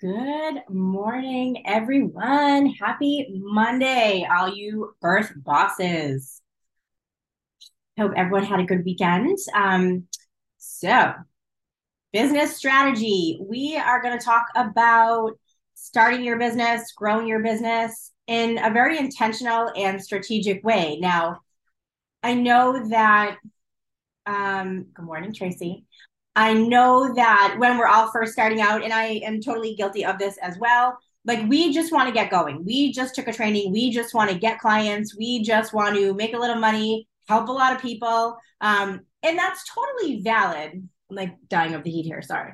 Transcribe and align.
Good 0.00 0.62
morning, 0.68 1.66
everyone. 1.66 2.66
Happy 2.66 3.26
Monday, 3.32 4.24
all 4.30 4.48
you 4.54 4.94
birth 5.00 5.32
bosses. 5.34 6.40
Hope 7.98 8.12
everyone 8.16 8.44
had 8.44 8.60
a 8.60 8.64
good 8.64 8.84
weekend. 8.84 9.36
Um, 9.52 10.06
so, 10.58 11.14
business 12.12 12.56
strategy. 12.56 13.40
We 13.40 13.76
are 13.76 14.00
going 14.00 14.16
to 14.16 14.24
talk 14.24 14.46
about 14.54 15.32
starting 15.74 16.22
your 16.22 16.38
business, 16.38 16.92
growing 16.92 17.26
your 17.26 17.42
business 17.42 18.12
in 18.28 18.58
a 18.58 18.70
very 18.70 18.98
intentional 18.98 19.72
and 19.74 20.00
strategic 20.00 20.62
way. 20.62 20.98
Now, 21.00 21.40
I 22.22 22.34
know 22.34 22.88
that. 22.90 23.38
Um, 24.26 24.86
good 24.94 25.04
morning, 25.06 25.34
Tracy. 25.34 25.86
I 26.38 26.54
know 26.54 27.12
that 27.14 27.56
when 27.58 27.76
we're 27.76 27.88
all 27.88 28.12
first 28.12 28.32
starting 28.32 28.60
out, 28.60 28.84
and 28.84 28.92
I 28.92 29.20
am 29.24 29.40
totally 29.40 29.74
guilty 29.74 30.04
of 30.04 30.20
this 30.20 30.38
as 30.38 30.56
well, 30.60 30.96
like 31.24 31.44
we 31.48 31.72
just 31.72 31.92
want 31.92 32.06
to 32.06 32.14
get 32.14 32.30
going. 32.30 32.64
We 32.64 32.92
just 32.92 33.16
took 33.16 33.26
a 33.26 33.32
training. 33.32 33.72
We 33.72 33.90
just 33.90 34.14
want 34.14 34.30
to 34.30 34.38
get 34.38 34.60
clients. 34.60 35.16
We 35.16 35.42
just 35.42 35.74
want 35.74 35.96
to 35.96 36.14
make 36.14 36.34
a 36.34 36.38
little 36.38 36.60
money, 36.60 37.08
help 37.26 37.48
a 37.48 37.52
lot 37.52 37.74
of 37.74 37.82
people. 37.82 38.36
Um, 38.60 39.00
and 39.24 39.36
that's 39.36 39.68
totally 39.68 40.22
valid. 40.22 40.88
I'm 41.10 41.16
like 41.16 41.34
dying 41.48 41.74
of 41.74 41.82
the 41.82 41.90
heat 41.90 42.04
here. 42.04 42.22
Sorry. 42.22 42.52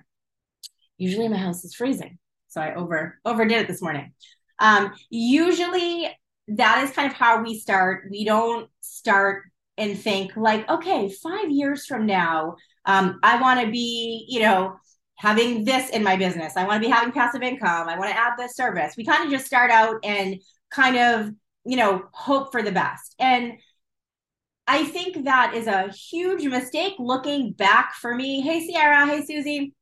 Usually 0.97 1.29
my 1.29 1.37
house 1.37 1.63
is 1.63 1.75
freezing. 1.75 2.19
So 2.49 2.63
I 2.63 2.75
over 2.75 3.21
overdid 3.27 3.59
it 3.59 3.69
this 3.69 3.83
morning. 3.83 4.15
Um, 4.61 4.95
usually 5.11 6.09
that 6.49 6.85
is 6.85 6.91
kind 6.93 7.11
of 7.11 7.19
how 7.19 7.43
we 7.43 7.59
start. 7.59 8.07
We 8.11 8.25
don't 8.25 8.71
start 8.81 9.43
and 9.77 9.99
think 9.99 10.39
like, 10.39 10.67
okay, 10.71 11.11
five 11.11 11.51
years 11.51 11.85
from 11.85 12.07
now, 12.07 12.57
um, 12.87 13.19
I 13.23 13.41
want 13.41 13.61
to 13.61 13.71
be, 13.71 14.27
you 14.29 14.41
know, 14.41 14.77
having 15.17 15.65
this 15.65 15.91
in 15.91 16.03
my 16.03 16.17
business. 16.17 16.57
I 16.57 16.67
want 16.67 16.83
to 16.83 16.89
be 16.89 16.93
having 16.93 17.13
passive 17.13 17.43
income. 17.43 17.89
I 17.89 17.99
want 17.99 18.11
to 18.11 18.19
add 18.19 18.33
this 18.37 18.57
service. 18.57 18.95
We 18.97 19.05
kind 19.05 19.25
of 19.25 19.31
just 19.31 19.47
start 19.47 19.71
out 19.71 19.97
and 20.05 20.41
kind 20.71 20.97
of, 20.97 21.31
you 21.65 21.77
know, 21.77 22.05
hope 22.13 22.53
for 22.53 22.63
the 22.63 22.73
best. 22.73 23.15
And 23.19 23.55
I 24.67 24.85
think 24.85 25.25
that 25.25 25.55
is 25.55 25.67
a 25.67 25.89
huge 25.89 26.45
mistake 26.45 26.95
looking 26.99 27.53
back 27.53 27.95
for 27.95 28.15
me. 28.15 28.41
Hey, 28.41 28.67
Sierra. 28.67 29.07
Hey, 29.07 29.25
Susie. 29.25 29.75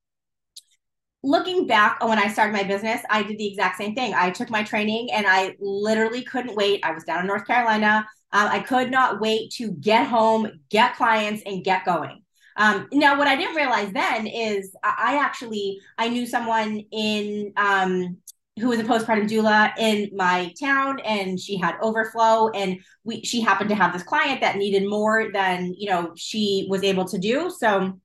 Looking 1.24 1.68
back 1.68 2.04
when 2.04 2.18
I 2.18 2.26
started 2.26 2.52
my 2.52 2.64
business, 2.64 3.00
I 3.08 3.22
did 3.22 3.38
the 3.38 3.46
exact 3.46 3.78
same 3.78 3.94
thing. 3.94 4.12
I 4.12 4.30
took 4.30 4.50
my 4.50 4.64
training 4.64 5.12
and 5.12 5.24
I 5.26 5.54
literally 5.60 6.24
couldn't 6.24 6.56
wait. 6.56 6.80
I 6.82 6.90
was 6.90 7.04
down 7.04 7.20
in 7.20 7.28
North 7.28 7.46
Carolina. 7.46 8.04
Um, 8.32 8.48
I 8.48 8.58
could 8.58 8.90
not 8.90 9.20
wait 9.20 9.52
to 9.52 9.70
get 9.72 10.08
home, 10.08 10.50
get 10.68 10.96
clients, 10.96 11.42
and 11.46 11.62
get 11.62 11.84
going. 11.84 12.21
Um, 12.56 12.88
now, 12.92 13.18
what 13.18 13.28
I 13.28 13.36
didn't 13.36 13.56
realize 13.56 13.92
then 13.92 14.26
is 14.26 14.74
I 14.82 15.18
actually 15.20 15.80
I 15.98 16.08
knew 16.08 16.26
someone 16.26 16.82
in 16.90 17.52
um, 17.56 18.18
who 18.60 18.68
was 18.68 18.80
a 18.80 18.84
postpartum 18.84 19.28
doula 19.28 19.72
in 19.78 20.10
my 20.14 20.52
town, 20.60 21.00
and 21.00 21.40
she 21.40 21.56
had 21.56 21.76
overflow, 21.80 22.50
and 22.50 22.78
we 23.04 23.22
she 23.24 23.40
happened 23.40 23.70
to 23.70 23.76
have 23.76 23.92
this 23.92 24.02
client 24.02 24.40
that 24.42 24.56
needed 24.56 24.88
more 24.88 25.30
than 25.32 25.74
you 25.76 25.88
know 25.90 26.12
she 26.16 26.66
was 26.68 26.82
able 26.82 27.06
to 27.06 27.18
do. 27.18 27.50
So 27.50 27.98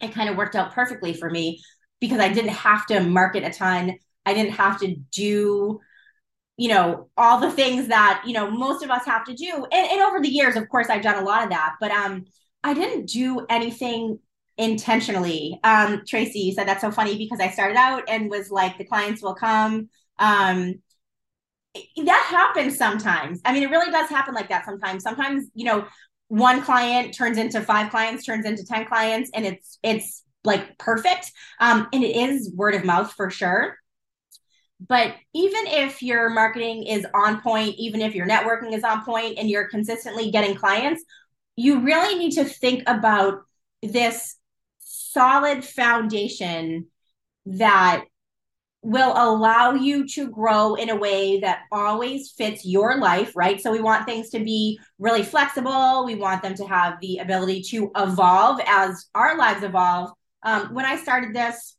it 0.00 0.12
kind 0.12 0.28
of 0.28 0.36
worked 0.36 0.56
out 0.56 0.72
perfectly 0.72 1.12
for 1.12 1.30
me 1.30 1.62
because 2.00 2.18
I 2.18 2.32
didn't 2.32 2.50
have 2.50 2.86
to 2.86 3.00
market 3.00 3.44
a 3.44 3.50
ton. 3.50 3.98
I 4.26 4.34
didn't 4.34 4.52
have 4.52 4.80
to 4.80 4.96
do 5.12 5.80
you 6.56 6.68
know 6.68 7.08
all 7.16 7.40
the 7.40 7.50
things 7.50 7.88
that 7.88 8.22
you 8.26 8.32
know 8.32 8.50
most 8.50 8.84
of 8.84 8.90
us 8.90 9.04
have 9.04 9.24
to 9.24 9.34
do 9.34 9.66
and, 9.72 9.90
and 9.90 10.02
over 10.02 10.20
the 10.20 10.28
years 10.28 10.56
of 10.56 10.68
course 10.68 10.88
i've 10.88 11.02
done 11.02 11.20
a 11.20 11.26
lot 11.26 11.42
of 11.42 11.50
that 11.50 11.74
but 11.80 11.90
um 11.90 12.24
I 12.64 12.72
didn't 12.72 13.06
do 13.06 13.46
anything 13.50 14.18
intentionally. 14.56 15.60
Um, 15.62 16.02
Tracy, 16.08 16.40
you 16.40 16.52
said 16.52 16.66
that's 16.66 16.80
so 16.80 16.90
funny 16.90 17.18
because 17.18 17.38
I 17.38 17.50
started 17.50 17.76
out 17.76 18.04
and 18.08 18.30
was 18.30 18.50
like, 18.50 18.78
the 18.78 18.84
clients 18.84 19.22
will 19.22 19.34
come. 19.34 19.90
Um, 20.18 20.76
that 21.74 22.26
happens 22.28 22.78
sometimes. 22.78 23.40
I 23.44 23.52
mean, 23.52 23.64
it 23.64 23.70
really 23.70 23.90
does 23.90 24.08
happen 24.08 24.34
like 24.34 24.48
that 24.48 24.64
sometimes. 24.64 25.02
Sometimes, 25.02 25.46
you 25.54 25.66
know, 25.66 25.86
one 26.28 26.62
client 26.62 27.14
turns 27.14 27.36
into 27.36 27.60
five 27.60 27.90
clients, 27.90 28.24
turns 28.24 28.46
into 28.46 28.64
10 28.64 28.86
clients, 28.86 29.30
and 29.34 29.44
it's, 29.44 29.78
it's 29.82 30.22
like 30.42 30.78
perfect. 30.78 31.32
Um, 31.60 31.88
and 31.92 32.02
it 32.02 32.16
is 32.16 32.50
word 32.54 32.74
of 32.74 32.84
mouth 32.84 33.12
for 33.12 33.28
sure. 33.30 33.76
But 34.86 35.14
even 35.34 35.66
if 35.66 36.02
your 36.02 36.30
marketing 36.30 36.84
is 36.84 37.06
on 37.14 37.40
point, 37.40 37.74
even 37.78 38.00
if 38.00 38.14
your 38.14 38.26
networking 38.26 38.72
is 38.72 38.84
on 38.84 39.04
point 39.04 39.38
and 39.38 39.50
you're 39.50 39.68
consistently 39.68 40.30
getting 40.30 40.54
clients, 40.54 41.04
you 41.56 41.80
really 41.80 42.18
need 42.18 42.32
to 42.32 42.44
think 42.44 42.82
about 42.86 43.42
this 43.82 44.36
solid 44.80 45.64
foundation 45.64 46.86
that 47.46 48.04
will 48.84 49.14
allow 49.16 49.72
you 49.72 50.06
to 50.06 50.28
grow 50.28 50.74
in 50.74 50.90
a 50.90 50.96
way 50.96 51.40
that 51.40 51.62
always 51.72 52.32
fits 52.32 52.66
your 52.66 52.98
life, 52.98 53.32
right? 53.34 53.58
So 53.60 53.72
we 53.72 53.80
want 53.80 54.04
things 54.04 54.28
to 54.30 54.40
be 54.40 54.78
really 54.98 55.22
flexible. 55.22 56.04
We 56.04 56.16
want 56.16 56.42
them 56.42 56.54
to 56.56 56.66
have 56.66 57.00
the 57.00 57.18
ability 57.18 57.62
to 57.70 57.90
evolve 57.96 58.60
as 58.66 59.06
our 59.14 59.38
lives 59.38 59.62
evolve. 59.62 60.10
Um, 60.42 60.74
when 60.74 60.84
I 60.84 60.96
started 60.96 61.34
this 61.34 61.76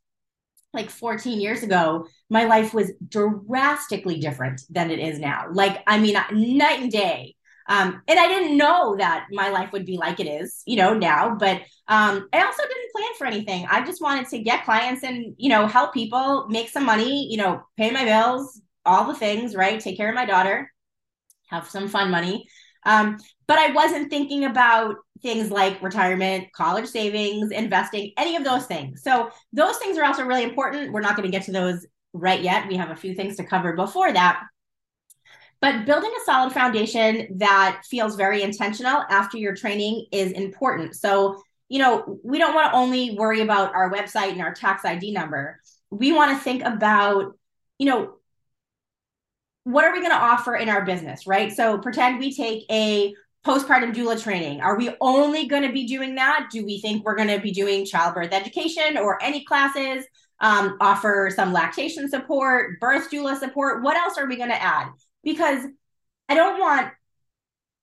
like 0.74 0.90
14 0.90 1.40
years 1.40 1.62
ago, 1.62 2.08
my 2.28 2.44
life 2.44 2.74
was 2.74 2.92
drastically 3.08 4.18
different 4.18 4.62
than 4.68 4.90
it 4.90 4.98
is 4.98 5.20
now. 5.20 5.46
Like, 5.52 5.82
I 5.86 6.00
mean, 6.00 6.14
night 6.14 6.80
and 6.80 6.90
day. 6.90 7.35
Um, 7.68 8.02
and 8.06 8.18
I 8.18 8.28
didn't 8.28 8.56
know 8.56 8.96
that 8.96 9.26
my 9.32 9.50
life 9.50 9.72
would 9.72 9.86
be 9.86 9.96
like 9.96 10.20
it 10.20 10.26
is, 10.26 10.62
you 10.66 10.76
know, 10.76 10.94
now. 10.94 11.34
But 11.34 11.62
um, 11.88 12.28
I 12.32 12.44
also 12.44 12.62
didn't 12.62 12.92
plan 12.94 13.14
for 13.18 13.26
anything. 13.26 13.66
I 13.70 13.84
just 13.84 14.00
wanted 14.00 14.28
to 14.28 14.38
get 14.38 14.64
clients 14.64 15.02
and, 15.02 15.34
you 15.36 15.48
know, 15.48 15.66
help 15.66 15.92
people 15.92 16.46
make 16.48 16.68
some 16.68 16.84
money, 16.84 17.28
you 17.30 17.36
know, 17.36 17.62
pay 17.76 17.90
my 17.90 18.04
bills, 18.04 18.60
all 18.84 19.04
the 19.06 19.14
things, 19.14 19.54
right? 19.54 19.80
Take 19.80 19.96
care 19.96 20.08
of 20.08 20.14
my 20.14 20.26
daughter, 20.26 20.72
have 21.48 21.68
some 21.68 21.88
fun 21.88 22.10
money. 22.10 22.46
Um, 22.84 23.18
but 23.48 23.58
I 23.58 23.72
wasn't 23.72 24.10
thinking 24.10 24.44
about 24.44 24.96
things 25.22 25.50
like 25.50 25.82
retirement, 25.82 26.52
college 26.52 26.86
savings, 26.86 27.50
investing, 27.50 28.12
any 28.16 28.36
of 28.36 28.44
those 28.44 28.66
things. 28.66 29.02
So 29.02 29.30
those 29.52 29.76
things 29.78 29.98
are 29.98 30.04
also 30.04 30.24
really 30.24 30.44
important. 30.44 30.92
We're 30.92 31.00
not 31.00 31.16
going 31.16 31.30
to 31.30 31.36
get 31.36 31.46
to 31.46 31.52
those 31.52 31.84
right 32.12 32.40
yet. 32.40 32.68
We 32.68 32.76
have 32.76 32.90
a 32.90 32.96
few 32.96 33.14
things 33.14 33.36
to 33.36 33.44
cover 33.44 33.74
before 33.74 34.12
that. 34.12 34.42
But 35.60 35.86
building 35.86 36.10
a 36.10 36.24
solid 36.24 36.52
foundation 36.52 37.38
that 37.38 37.82
feels 37.88 38.16
very 38.16 38.42
intentional 38.42 39.02
after 39.08 39.38
your 39.38 39.54
training 39.54 40.06
is 40.12 40.32
important. 40.32 40.94
So, 40.94 41.42
you 41.68 41.78
know, 41.78 42.18
we 42.22 42.38
don't 42.38 42.54
want 42.54 42.72
to 42.72 42.76
only 42.76 43.16
worry 43.16 43.40
about 43.40 43.74
our 43.74 43.90
website 43.90 44.32
and 44.32 44.42
our 44.42 44.52
tax 44.52 44.84
ID 44.84 45.12
number. 45.12 45.60
We 45.90 46.12
want 46.12 46.36
to 46.36 46.42
think 46.42 46.62
about, 46.62 47.38
you 47.78 47.86
know, 47.86 48.16
what 49.64 49.84
are 49.84 49.92
we 49.92 50.00
going 50.00 50.12
to 50.12 50.16
offer 50.16 50.54
in 50.54 50.68
our 50.68 50.84
business, 50.84 51.26
right? 51.26 51.52
So, 51.52 51.78
pretend 51.78 52.18
we 52.18 52.34
take 52.34 52.64
a 52.70 53.14
postpartum 53.46 53.94
doula 53.94 54.20
training. 54.20 54.60
Are 54.60 54.76
we 54.76 54.90
only 55.00 55.46
going 55.46 55.62
to 55.62 55.72
be 55.72 55.86
doing 55.86 56.16
that? 56.16 56.48
Do 56.50 56.64
we 56.64 56.80
think 56.80 57.04
we're 57.04 57.14
going 57.14 57.28
to 57.28 57.40
be 57.40 57.52
doing 57.52 57.86
childbirth 57.86 58.32
education 58.32 58.98
or 58.98 59.22
any 59.22 59.44
classes? 59.44 60.04
Um, 60.40 60.76
offer 60.80 61.30
some 61.34 61.52
lactation 61.52 62.10
support, 62.10 62.78
birth 62.78 63.10
doula 63.10 63.38
support. 63.38 63.82
What 63.82 63.96
else 63.96 64.18
are 64.18 64.26
we 64.26 64.36
going 64.36 64.50
to 64.50 64.62
add? 64.62 64.88
Because 65.26 65.66
I 66.28 66.36
don't 66.36 66.60
want 66.60 66.92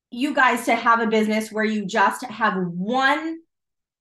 you 0.10 0.34
guys 0.34 0.66
to 0.66 0.76
have 0.76 1.02
a 1.02 1.08
business 1.08 1.52
where 1.52 1.66
you 1.66 1.86
just 1.86 2.24
have 2.24 2.56
one 2.68 3.40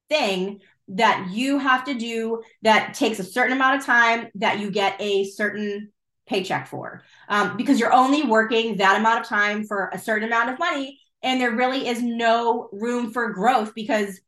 thing 0.09 0.61
that 0.89 1.29
you 1.33 1.59
have 1.59 1.85
to 1.87 1.95
do 1.95 2.43
that 2.63 2.95
takes 2.95 3.19
a 3.19 3.25
certain 3.25 3.57
amount 3.57 3.81
of 3.81 3.85
time 3.85 4.29
that 4.37 4.61
you 4.61 4.71
get 4.71 4.95
a 5.01 5.25
certain 5.25 5.91
paycheck 6.29 6.69
for. 6.69 7.03
Um, 7.29 7.57
because 7.57 7.81
you're 7.81 7.93
only 7.93 8.23
working 8.23 8.77
that 8.77 9.01
amount 9.01 9.21
of 9.21 9.27
time 9.27 9.65
for 9.65 9.91
a 9.93 9.99
certain 9.99 10.29
amount 10.29 10.51
of 10.51 10.59
money 10.61 11.01
and 11.25 11.41
there 11.41 11.51
really 11.51 11.89
is 11.89 12.01
no 12.01 12.69
room 12.71 13.13
for 13.13 13.33
growth 13.33 13.75
because 13.75 14.21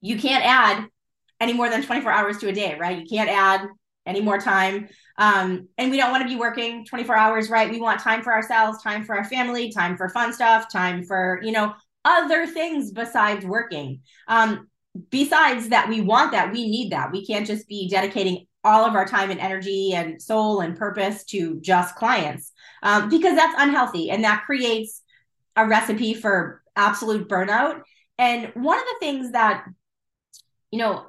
you 0.00 0.18
can't 0.18 0.44
add 0.44 0.86
any 1.38 1.52
more 1.52 1.68
than 1.68 1.82
24 1.82 2.10
hours 2.10 2.38
to 2.38 2.48
a 2.48 2.52
day 2.52 2.78
right? 2.78 2.98
You 2.98 3.06
can't 3.06 3.28
add 3.28 3.68
any 4.06 4.20
more 4.20 4.38
time. 4.38 4.88
Um, 5.18 5.68
and 5.78 5.90
we 5.90 5.96
don't 5.96 6.10
want 6.10 6.22
to 6.22 6.28
be 6.28 6.36
working 6.36 6.84
24 6.86 7.16
hours, 7.16 7.50
right? 7.50 7.70
We 7.70 7.80
want 7.80 8.00
time 8.00 8.22
for 8.22 8.32
ourselves, 8.32 8.82
time 8.82 9.04
for 9.04 9.16
our 9.16 9.24
family, 9.24 9.70
time 9.70 9.96
for 9.96 10.08
fun 10.08 10.32
stuff, 10.32 10.70
time 10.72 11.04
for, 11.04 11.40
you 11.42 11.52
know, 11.52 11.74
other 12.04 12.46
things 12.46 12.92
besides 12.92 13.44
working. 13.44 14.00
Um, 14.26 14.68
besides 15.10 15.68
that, 15.68 15.88
we 15.88 16.00
want 16.00 16.32
that, 16.32 16.52
we 16.52 16.68
need 16.68 16.92
that. 16.92 17.12
We 17.12 17.26
can't 17.26 17.46
just 17.46 17.68
be 17.68 17.88
dedicating 17.88 18.46
all 18.64 18.84
of 18.84 18.94
our 18.94 19.06
time 19.06 19.30
and 19.30 19.40
energy 19.40 19.92
and 19.94 20.20
soul 20.20 20.60
and 20.60 20.76
purpose 20.76 21.24
to 21.24 21.60
just 21.60 21.94
clients 21.96 22.52
um, 22.82 23.08
because 23.08 23.34
that's 23.34 23.54
unhealthy 23.58 24.10
and 24.10 24.24
that 24.24 24.44
creates 24.44 25.02
a 25.56 25.66
recipe 25.66 26.14
for 26.14 26.62
absolute 26.76 27.28
burnout. 27.28 27.82
And 28.18 28.52
one 28.54 28.78
of 28.78 28.84
the 28.84 28.96
things 29.00 29.32
that, 29.32 29.64
you 30.70 30.78
know, 30.78 31.06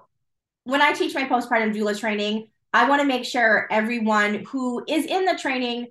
when 0.63 0.81
I 0.81 0.93
teach 0.93 1.13
my 1.13 1.25
postpartum 1.25 1.75
doula 1.75 1.99
training, 1.99 2.47
I 2.73 2.87
want 2.87 3.01
to 3.01 3.07
make 3.07 3.25
sure 3.25 3.67
everyone 3.69 4.45
who 4.45 4.83
is 4.87 5.05
in 5.05 5.25
the 5.25 5.37
training, 5.37 5.87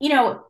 you 0.00 0.10
know, 0.10 0.44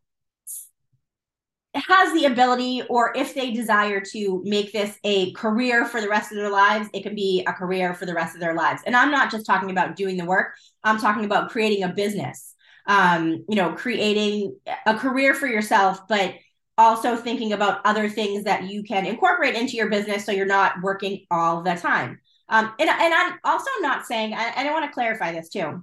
has 1.74 2.12
the 2.12 2.26
ability 2.26 2.82
or 2.90 3.12
if 3.16 3.34
they 3.34 3.50
desire 3.50 4.00
to 4.00 4.42
make 4.44 4.72
this 4.72 4.98
a 5.04 5.32
career 5.32 5.86
for 5.86 6.00
the 6.02 6.08
rest 6.08 6.30
of 6.30 6.36
their 6.36 6.50
lives 6.50 6.88
it 6.92 7.02
can 7.02 7.14
be 7.14 7.42
a 7.46 7.52
career 7.52 7.94
for 7.94 8.04
the 8.04 8.14
rest 8.14 8.34
of 8.34 8.40
their 8.40 8.54
lives. 8.54 8.82
And 8.84 8.94
i'm 8.94 9.10
not 9.10 9.30
just 9.30 9.46
talking 9.46 9.70
about 9.70 9.96
doing 9.96 10.16
the 10.18 10.26
work 10.26 10.54
i'm 10.84 10.98
talking 10.98 11.24
about 11.24 11.50
creating 11.50 11.82
a 11.82 11.88
business 11.88 12.54
um, 12.86 13.44
you 13.48 13.56
know 13.56 13.72
creating 13.72 14.56
a 14.86 14.98
career 14.98 15.34
for 15.34 15.46
yourself 15.46 16.06
but 16.08 16.34
also 16.76 17.16
thinking 17.16 17.52
about 17.52 17.80
other 17.84 18.08
things 18.08 18.44
that 18.44 18.64
you 18.64 18.82
can 18.82 19.06
incorporate 19.06 19.54
into 19.54 19.76
your 19.76 19.88
business 19.88 20.26
so 20.26 20.32
you're 20.32 20.46
not 20.46 20.74
working 20.82 21.24
all 21.30 21.62
the 21.62 21.74
time 21.74 22.18
um, 22.52 22.72
and, 22.78 22.88
and 22.88 23.14
i'm 23.14 23.38
also 23.44 23.70
not 23.80 24.06
saying 24.06 24.32
I, 24.34 24.52
I 24.56 24.72
want 24.72 24.84
to 24.84 24.92
clarify 24.92 25.32
this 25.32 25.48
too 25.48 25.82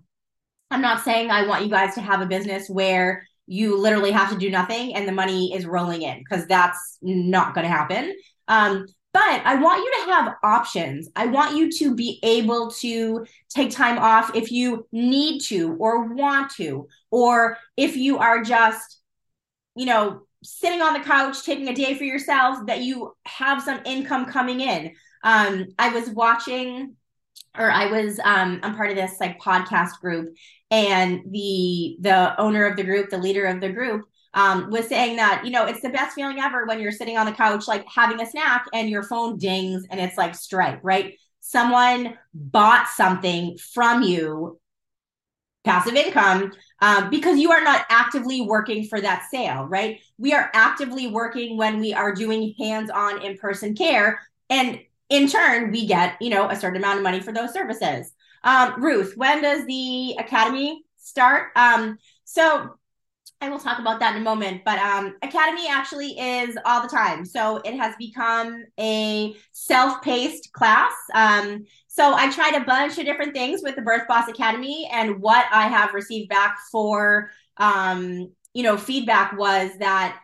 i'm 0.72 0.82
not 0.82 1.04
saying 1.04 1.30
i 1.30 1.46
want 1.46 1.66
you 1.66 1.70
guys 1.70 1.96
to 1.96 2.02
have 2.02 2.22
a 2.22 2.26
business 2.26 2.70
where 2.70 3.24
you 3.50 3.76
literally 3.76 4.12
have 4.12 4.30
to 4.30 4.38
do 4.38 4.52
nothing 4.52 4.96
and 4.96 5.08
the 5.08 5.12
money 5.12 5.54
is 5.56 5.66
rolling 5.66 6.04
in 6.04 6.20
because 6.20 6.46
that's 6.46 7.00
not 7.02 7.56
going 7.56 7.66
to 7.66 7.72
happen. 7.72 8.16
Um, 8.48 8.86
but 9.12 9.42
I 9.44 9.56
want 9.56 9.84
you 9.84 9.92
to 9.92 10.12
have 10.12 10.36
options. 10.44 11.10
I 11.16 11.26
want 11.26 11.58
you 11.58 11.72
to 11.80 11.96
be 11.96 12.20
able 12.22 12.70
to 12.74 13.26
take 13.50 13.72
time 13.72 13.98
off 13.98 14.36
if 14.36 14.52
you 14.52 14.88
need 14.92 15.40
to 15.48 15.76
or 15.80 16.14
want 16.14 16.52
to, 16.58 16.88
or 17.10 17.58
if 17.76 17.98
you 17.98 18.20
are 18.20 18.44
just, 18.44 19.02
you 19.76 19.88
know, 19.88 20.22
sitting 20.44 20.84
on 20.84 20.94
the 20.94 21.00
couch 21.00 21.44
taking 21.44 21.70
a 21.70 21.74
day 21.74 21.96
for 21.96 22.04
yourself, 22.04 22.68
that 22.68 22.84
you 22.84 23.16
have 23.26 23.64
some 23.64 23.82
income 23.84 24.28
coming 24.28 24.62
in. 24.62 24.94
Um, 25.24 25.68
I 25.78 25.90
was 25.90 26.10
watching 26.10 26.96
or 27.58 27.72
I 27.72 27.88
was 27.88 28.20
um 28.20 28.60
I'm 28.64 28.76
part 28.76 28.92
of 28.92 28.96
this 28.96 29.20
like 29.20 29.40
podcast 29.40 30.00
group 30.02 30.36
and 30.72 31.22
the 31.32 31.98
the 32.00 32.40
owner 32.40 32.66
of 32.66 32.78
the 32.78 32.84
group, 32.84 33.10
the 33.10 33.18
leader 33.18 33.46
of 33.46 33.60
the 33.60 33.70
group 33.70 34.06
um, 34.34 34.70
was 34.70 34.88
saying 34.88 35.16
that 35.18 35.44
you 35.46 35.52
know 35.52 35.66
it's 35.66 35.82
the 35.82 35.90
best 35.90 36.16
feeling 36.16 36.40
ever 36.40 36.66
when 36.66 36.80
you're 36.80 36.92
sitting 36.92 37.18
on 37.18 37.26
the 37.26 37.32
couch 37.32 37.68
like 37.68 37.86
having 37.94 38.22
a 38.22 38.30
snack 38.30 38.66
and 38.74 38.90
your 38.90 39.04
phone 39.04 39.38
dings 39.38 39.86
and 39.90 40.00
it's 40.00 40.18
like 40.18 40.36
Stripe, 40.36 40.80
right? 40.84 41.16
Someone 41.40 42.16
bought 42.34 42.88
something 42.90 43.58
from 43.58 44.04
you, 44.04 44.60
passive 45.64 45.96
income, 45.96 46.52
um, 46.82 47.10
because 47.10 47.40
you 47.40 47.52
are 47.52 47.64
not 47.64 47.86
actively 47.90 48.42
working 48.42 48.86
for 48.86 49.02
that 49.02 49.28
sale, 49.32 49.64
right? 49.64 50.00
We 50.18 50.34
are 50.34 50.52
actively 50.54 51.08
working 51.08 51.58
when 51.58 51.80
we 51.80 51.94
are 51.94 52.14
doing 52.14 52.54
hands-on 52.60 53.24
in-person 53.24 53.76
care, 53.76 54.20
and 54.50 54.80
in 55.10 55.28
turn, 55.28 55.72
we 55.72 55.86
get, 55.86 56.22
you 56.22 56.30
know, 56.30 56.50
a 56.50 56.56
certain 56.56 56.78
amount 56.78 56.98
of 56.98 57.04
money 57.04 57.20
for 57.20 57.32
those 57.32 57.54
services. 57.54 58.12
Um, 58.44 58.82
Ruth, 58.82 59.14
when 59.16 59.42
does 59.42 59.66
the 59.66 60.16
academy 60.20 60.84
start? 60.98 61.50
Um, 61.56 61.98
so 62.26 62.76
I 63.42 63.50
will 63.50 63.60
talk 63.60 63.80
about 63.80 64.02
that 64.02 64.16
in 64.16 64.22
a 64.22 64.26
moment, 64.26 64.64
but 64.66 64.80
um, 64.80 65.16
Academy 65.22 65.68
actually 65.70 66.20
is 66.20 66.58
all 66.66 66.82
the 66.82 66.90
time. 66.90 67.24
So 67.24 67.58
it 67.64 67.74
has 67.76 67.96
become 67.98 68.66
a 68.78 69.34
self 69.54 70.02
paced 70.02 70.52
class. 70.52 70.92
Um, 71.14 71.66
so 71.88 72.14
I 72.14 72.30
tried 72.32 72.56
a 72.56 72.66
bunch 72.66 72.98
of 72.98 73.06
different 73.06 73.34
things 73.34 73.62
with 73.64 73.76
the 73.76 73.82
Birth 73.82 74.08
Boss 74.10 74.28
Academy, 74.28 74.90
and 74.92 75.22
what 75.22 75.46
I 75.52 75.68
have 75.68 75.94
received 75.94 76.30
back 76.30 76.58
for, 76.70 77.32
um, 77.58 78.32
you 78.54 78.64
know, 78.64 78.76
feedback 78.76 79.38
was 79.38 79.72
that, 79.80 80.20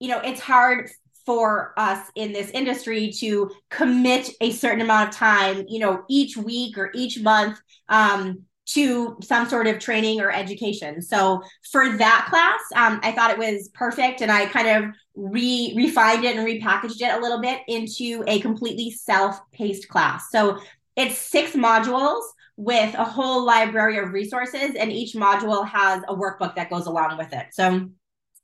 you 0.00 0.08
know, 0.08 0.18
it's 0.18 0.40
hard 0.40 0.90
for 1.28 1.74
us 1.76 2.10
in 2.14 2.32
this 2.32 2.50
industry 2.52 3.12
to 3.12 3.50
commit 3.68 4.30
a 4.40 4.50
certain 4.50 4.80
amount 4.80 5.10
of 5.10 5.14
time, 5.14 5.66
you 5.68 5.78
know, 5.78 6.02
each 6.08 6.38
week 6.38 6.78
or 6.78 6.90
each 6.94 7.20
month 7.20 7.60
um, 7.90 8.44
to 8.64 9.14
some 9.22 9.46
sort 9.46 9.66
of 9.66 9.78
training 9.78 10.22
or 10.22 10.32
education. 10.32 11.02
So 11.02 11.42
for 11.70 11.98
that 11.98 12.28
class, 12.30 12.60
um, 12.74 12.98
I 13.02 13.12
thought 13.12 13.30
it 13.30 13.36
was 13.36 13.68
perfect, 13.74 14.22
and 14.22 14.32
I 14.32 14.46
kind 14.46 14.68
of 14.68 14.94
re 15.16 15.74
refined 15.76 16.24
it 16.24 16.34
and 16.34 16.48
repackaged 16.48 17.02
it 17.02 17.14
a 17.14 17.20
little 17.20 17.42
bit 17.42 17.60
into 17.68 18.24
a 18.26 18.40
completely 18.40 18.90
self-paced 18.90 19.86
class. 19.86 20.30
So 20.30 20.58
it's 20.96 21.18
six 21.18 21.52
modules 21.52 22.22
with 22.56 22.94
a 22.94 23.04
whole 23.04 23.44
library 23.44 23.98
of 23.98 24.14
resources, 24.14 24.76
and 24.76 24.90
each 24.90 25.12
module 25.14 25.68
has 25.68 26.02
a 26.08 26.16
workbook 26.16 26.54
that 26.54 26.70
goes 26.70 26.86
along 26.86 27.18
with 27.18 27.34
it. 27.34 27.48
So 27.52 27.90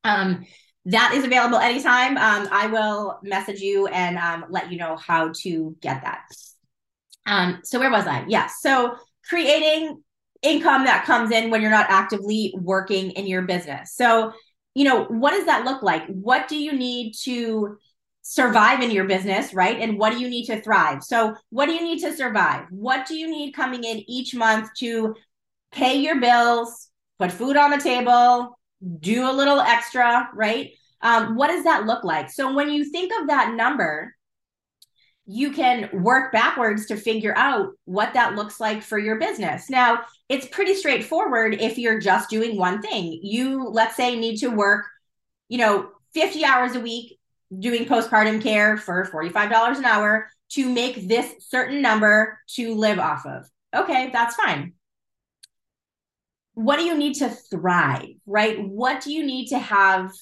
um, 0.05 0.45
that 0.87 1.15
is 1.15 1.25
available 1.25 1.59
anytime. 1.59 2.17
Um, 2.17 2.49
I 2.51 2.67
will 2.67 3.19
message 3.23 3.61
you 3.61 3.87
and 3.87 4.19
um, 4.19 4.47
let 4.51 4.71
you 4.71 4.79
know 4.79 4.97
how 4.97 5.33
to 5.41 5.77
get 5.81 6.03
that. 6.03 6.27
Um, 7.27 7.61
so 7.65 7.79
where 7.79 7.91
was 7.91 8.07
I? 8.07 8.25
Yes. 8.29 8.29
Yeah, 8.29 8.47
so 8.49 8.97
creating 9.29 10.03
income 10.43 10.85
that 10.85 11.07
comes 11.07 11.31
in 11.31 11.51
when 11.51 11.63
you're 11.63 11.71
not 11.71 11.87
actively 11.89 12.55
working 12.59 13.13
in 13.13 13.27
your 13.27 13.43
business. 13.43 13.95
So, 13.95 14.33
you 14.75 14.85
know, 14.85 15.05
what 15.05 15.31
does 15.31 15.47
that 15.47 15.65
look 15.65 15.83
like? 15.83 16.07
What 16.07 16.49
do 16.49 16.57
you 16.57 16.73
need 16.73 17.15
to 17.23 17.79
survive 18.21 18.83
in 18.83 18.91
your 18.91 19.05
business, 19.05 19.55
right? 19.55 19.81
And 19.81 19.99
what 19.99 20.13
do 20.13 20.19
you 20.19 20.29
need 20.29 20.47
to 20.47 20.61
thrive? 20.61 21.03
So, 21.03 21.35
what 21.51 21.67
do 21.67 21.73
you 21.73 21.83
need 21.83 22.01
to 22.01 22.15
survive? 22.15 22.67
What 22.71 23.07
do 23.07 23.17
you 23.17 23.31
need 23.31 23.53
coming 23.53 23.85
in 23.85 24.03
each 24.07 24.35
month 24.35 24.69
to 24.79 25.15
pay 25.73 25.97
your 25.97 26.21
bills, 26.21 26.91
put 27.19 27.33
food 27.33 27.57
on 27.57 27.71
the 27.71 27.79
table, 27.79 28.59
do 29.01 29.29
a 29.29 29.33
little 29.33 29.61
extra, 29.61 30.29
right? 30.35 30.73
Um, 31.01 31.37
what 31.37 31.49
does 31.49 31.65
that 31.65 31.87
look 31.87 32.05
like? 32.05 32.31
So 32.31 32.53
when 32.55 32.71
you 32.71 32.85
think 32.85 33.13
of 33.21 33.29
that 33.29 33.55
number, 33.55 34.15
you 35.27 35.53
can 35.53 35.89
work 35.93 36.33
backwards 36.33 36.87
to 36.87 36.97
figure 36.97 37.35
out 37.37 37.73
what 37.85 38.13
that 38.15 38.35
looks 38.35 38.61
like 38.61 38.83
for 38.83 38.99
your 38.99 39.19
business. 39.19 39.71
Now, 39.71 40.03
it's 40.29 40.47
pretty 40.47 40.75
straightforward 40.75 41.55
if 41.61 41.79
you're 41.79 42.01
just 42.01 42.29
doing 42.29 42.59
one 42.59 42.83
thing. 42.83 43.21
You, 43.23 43.69
let's 43.69 43.97
say, 43.97 44.19
need 44.19 44.37
to 44.39 44.49
work, 44.49 44.87
you 45.49 45.59
know, 45.59 45.91
50 46.13 46.45
hours 46.45 46.75
a 46.75 46.81
week 46.81 47.19
doing 47.59 47.87
postpartum 47.87 48.43
care 48.43 48.77
for 48.77 49.05
$45 49.07 49.79
an 49.79 49.85
hour 49.85 50.29
to 50.51 50.69
make 50.69 51.09
this 51.09 51.33
certain 51.49 51.81
number 51.81 52.39
to 52.55 52.75
live 52.75 52.99
off 52.99 53.25
of. 53.25 53.49
Okay, 53.75 54.11
that's 54.13 54.37
fine 54.37 54.75
what 56.55 56.79
do 56.79 56.85
you 56.85 56.97
need 56.97 57.15
to 57.15 57.29
thrive, 57.29 58.15
right? 58.27 58.59
What 58.67 59.03
do 59.03 59.13
you 59.13 59.25
need 59.25 59.49
to 59.49 59.59
have 59.59 60.13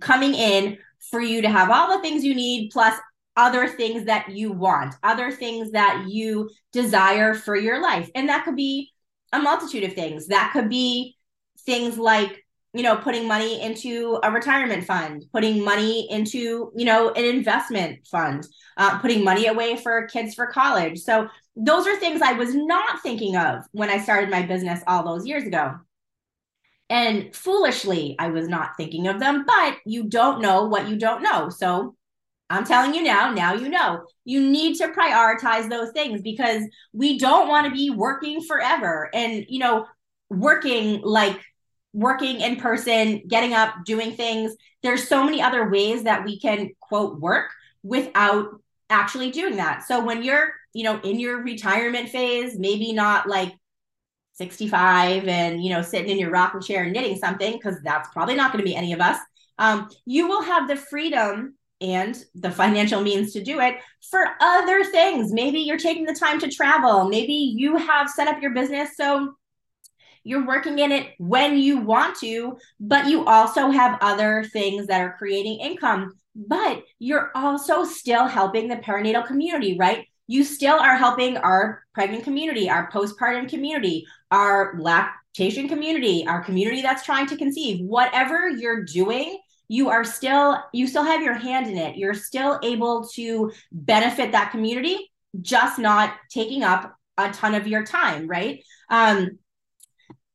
coming 0.00 0.34
in 0.34 0.78
for 1.10 1.20
you 1.20 1.42
to 1.42 1.48
have 1.48 1.70
all 1.70 1.96
the 1.96 2.02
things 2.02 2.24
you 2.24 2.34
need 2.34 2.70
plus 2.70 2.94
other 3.36 3.66
things 3.66 4.04
that 4.04 4.30
you 4.30 4.52
want, 4.52 4.94
other 5.02 5.30
things 5.30 5.72
that 5.72 6.04
you 6.08 6.50
desire 6.72 7.34
for 7.34 7.56
your 7.56 7.80
life. 7.82 8.10
And 8.14 8.28
that 8.28 8.44
could 8.44 8.56
be 8.56 8.92
a 9.32 9.38
multitude 9.38 9.84
of 9.84 9.94
things. 9.94 10.28
That 10.28 10.50
could 10.52 10.68
be 10.68 11.16
things 11.60 11.96
like, 11.96 12.44
you 12.74 12.82
know, 12.82 12.96
putting 12.96 13.26
money 13.26 13.60
into 13.62 14.18
a 14.22 14.30
retirement 14.30 14.84
fund, 14.84 15.24
putting 15.32 15.64
money 15.64 16.10
into, 16.10 16.72
you 16.74 16.84
know, 16.84 17.10
an 17.10 17.24
investment 17.24 18.06
fund, 18.06 18.46
uh, 18.76 18.98
putting 18.98 19.24
money 19.24 19.46
away 19.46 19.76
for 19.76 20.06
kids 20.08 20.34
for 20.34 20.46
college. 20.46 20.98
So 20.98 21.28
those 21.56 21.86
are 21.86 21.96
things 21.96 22.22
I 22.22 22.32
was 22.32 22.54
not 22.54 23.02
thinking 23.02 23.36
of 23.36 23.64
when 23.72 23.90
I 23.90 23.98
started 23.98 24.30
my 24.30 24.42
business 24.42 24.80
all 24.86 25.04
those 25.04 25.26
years 25.26 25.44
ago. 25.44 25.74
And 26.88 27.34
foolishly, 27.34 28.16
I 28.18 28.28
was 28.28 28.48
not 28.48 28.76
thinking 28.76 29.08
of 29.08 29.18
them, 29.18 29.44
but 29.46 29.78
you 29.86 30.04
don't 30.04 30.42
know 30.42 30.64
what 30.64 30.88
you 30.88 30.96
don't 30.96 31.22
know. 31.22 31.48
So 31.48 31.94
I'm 32.50 32.64
telling 32.64 32.94
you 32.94 33.02
now, 33.02 33.32
now 33.32 33.54
you 33.54 33.68
know. 33.68 34.04
You 34.24 34.40
need 34.40 34.76
to 34.76 34.88
prioritize 34.88 35.70
those 35.70 35.90
things 35.92 36.20
because 36.20 36.62
we 36.92 37.18
don't 37.18 37.48
want 37.48 37.66
to 37.66 37.72
be 37.72 37.90
working 37.90 38.42
forever 38.42 39.08
and, 39.14 39.46
you 39.48 39.58
know, 39.58 39.86
working 40.28 41.00
like 41.02 41.40
working 41.94 42.40
in 42.40 42.56
person, 42.56 43.22
getting 43.26 43.54
up, 43.54 43.74
doing 43.84 44.12
things. 44.12 44.54
There's 44.82 45.08
so 45.08 45.24
many 45.24 45.42
other 45.42 45.70
ways 45.70 46.04
that 46.04 46.24
we 46.24 46.38
can 46.38 46.70
quote 46.80 47.20
work 47.20 47.50
without 47.82 48.60
actually 48.90 49.30
doing 49.30 49.56
that. 49.56 49.84
So 49.84 50.04
when 50.04 50.22
you're, 50.22 50.52
you 50.72 50.84
know, 50.84 51.00
in 51.00 51.20
your 51.20 51.42
retirement 51.42 52.08
phase, 52.08 52.58
maybe 52.58 52.92
not 52.92 53.28
like 53.28 53.54
65 54.34 55.28
and, 55.28 55.62
you 55.62 55.70
know, 55.70 55.82
sitting 55.82 56.10
in 56.10 56.18
your 56.18 56.30
rocking 56.30 56.62
chair 56.62 56.84
and 56.84 56.92
knitting 56.92 57.16
something, 57.16 57.52
because 57.52 57.76
that's 57.82 58.08
probably 58.12 58.34
not 58.34 58.52
going 58.52 58.64
to 58.64 58.68
be 58.68 58.76
any 58.76 58.92
of 58.92 59.00
us. 59.00 59.18
Um, 59.58 59.88
you 60.06 60.28
will 60.28 60.42
have 60.42 60.68
the 60.68 60.76
freedom 60.76 61.54
and 61.80 62.22
the 62.34 62.50
financial 62.50 63.02
means 63.02 63.32
to 63.32 63.42
do 63.42 63.60
it 63.60 63.76
for 64.10 64.24
other 64.40 64.84
things. 64.84 65.32
Maybe 65.32 65.60
you're 65.60 65.78
taking 65.78 66.04
the 66.04 66.14
time 66.14 66.40
to 66.40 66.48
travel. 66.48 67.08
Maybe 67.08 67.34
you 67.34 67.76
have 67.76 68.08
set 68.08 68.28
up 68.28 68.40
your 68.40 68.54
business 68.54 68.90
so 68.96 69.34
you're 70.24 70.46
working 70.46 70.78
in 70.78 70.92
it 70.92 71.08
when 71.18 71.58
you 71.58 71.78
want 71.78 72.16
to, 72.20 72.56
but 72.78 73.06
you 73.06 73.24
also 73.24 73.70
have 73.70 73.98
other 74.00 74.44
things 74.52 74.86
that 74.86 75.00
are 75.00 75.16
creating 75.18 75.58
income 75.58 76.12
but 76.34 76.82
you're 76.98 77.30
also 77.34 77.84
still 77.84 78.26
helping 78.26 78.68
the 78.68 78.76
perinatal 78.76 79.26
community, 79.26 79.76
right? 79.78 80.06
You 80.26 80.44
still 80.44 80.78
are 80.78 80.96
helping 80.96 81.36
our 81.36 81.82
pregnant 81.94 82.24
community, 82.24 82.70
our 82.70 82.90
postpartum 82.90 83.48
community, 83.48 84.06
our 84.30 84.74
lactation 84.78 85.68
community, 85.68 86.26
our 86.26 86.42
community 86.42 86.82
that's 86.82 87.04
trying 87.04 87.26
to 87.26 87.36
conceive. 87.36 87.84
Whatever 87.84 88.48
you're 88.48 88.84
doing, 88.84 89.38
you 89.68 89.88
are 89.88 90.04
still 90.04 90.62
you 90.72 90.86
still 90.86 91.04
have 91.04 91.22
your 91.22 91.34
hand 91.34 91.66
in 91.66 91.76
it. 91.76 91.96
You're 91.96 92.14
still 92.14 92.60
able 92.62 93.08
to 93.14 93.52
benefit 93.72 94.32
that 94.32 94.50
community, 94.50 95.10
just 95.40 95.78
not 95.78 96.14
taking 96.30 96.62
up 96.62 96.94
a 97.18 97.30
ton 97.30 97.54
of 97.54 97.66
your 97.66 97.84
time, 97.84 98.26
right? 98.26 98.62
Um 98.90 99.38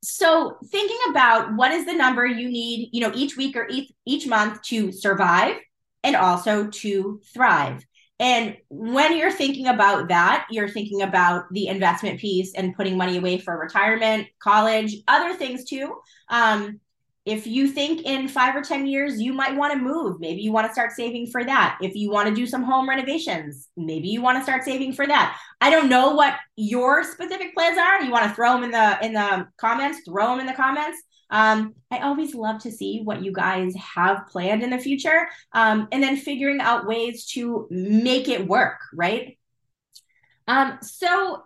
so 0.04 0.58
thinking 0.72 0.98
about 1.10 1.56
what 1.56 1.72
is 1.72 1.86
the 1.86 1.94
number 1.94 2.26
you 2.26 2.50
need, 2.50 2.90
you 2.94 3.02
know, 3.02 3.12
each 3.14 3.36
week 3.36 3.56
or 3.56 3.68
each 3.70 3.92
each 4.06 4.28
month 4.28 4.62
to 4.64 4.92
survive 4.92 5.58
and 6.04 6.16
also 6.16 6.68
to 6.68 7.20
thrive. 7.34 7.84
And 8.20 8.58
when 8.70 9.16
you're 9.16 9.32
thinking 9.32 9.68
about 9.68 10.10
that, 10.10 10.48
you're 10.50 10.70
thinking 10.70 11.04
about 11.04 11.46
the 11.52 11.68
investment 11.68 12.20
piece 12.20 12.54
and 12.56 12.76
putting 12.76 12.98
money 12.98 13.18
away 13.18 13.38
for 13.38 13.58
retirement, 13.58 14.28
college, 14.40 14.96
other 15.08 15.36
things 15.36 15.66
too. 15.66 15.96
Um, 16.30 16.80
if 17.28 17.46
you 17.46 17.68
think 17.68 18.06
in 18.06 18.30
five 18.30 18.56
or 18.56 18.62
10 18.62 18.88
years 18.88 19.22
you 19.22 19.34
might 19.34 19.56
want 19.56 19.74
to 19.74 19.80
move, 19.80 20.22
maybe 20.22 20.42
you 20.42 20.54
want 20.54 20.66
to 20.66 20.72
start 20.72 20.94
saving 20.94 21.28
for 21.28 21.44
that. 21.44 21.78
If 21.82 21.94
you 21.94 22.10
want 22.10 22.30
to 22.30 22.34
do 22.34 22.48
some 22.48 22.64
home 22.64 22.88
renovations, 22.88 23.68
maybe 23.76 24.08
you 24.08 24.22
want 24.22 24.38
to 24.38 24.44
start 24.44 24.64
saving 24.64 24.94
for 24.94 25.06
that. 25.06 25.38
I 25.60 25.70
don't 25.70 25.90
know 25.90 26.12
what 26.12 26.36
your 26.56 27.04
specific 27.04 27.54
plans 27.54 27.78
are. 27.78 28.02
You 28.02 28.12
want 28.12 28.30
to 28.30 28.34
throw 28.34 28.54
them 28.54 28.64
in 28.64 28.72
the 28.72 29.06
in 29.06 29.12
the 29.12 29.46
comments, 29.58 30.04
throw 30.08 30.28
them 30.28 30.40
in 30.40 30.46
the 30.46 30.54
comments. 30.54 31.04
Um, 31.30 31.76
I 31.92 32.00
always 32.00 32.34
love 32.36 32.62
to 32.64 32.72
see 32.72 33.02
what 33.04 33.24
you 33.24 33.32
guys 33.32 33.74
have 33.76 34.28
planned 34.28 34.64
in 34.64 34.70
the 34.70 34.78
future 34.78 35.28
um, 35.54 35.88
and 35.92 36.02
then 36.02 36.18
figuring 36.18 36.62
out 36.62 36.88
ways 36.88 37.26
to 37.32 37.68
make 37.70 38.30
it 38.30 38.48
work, 38.48 38.80
right? 38.94 39.38
Um, 40.48 40.80
so 40.82 41.44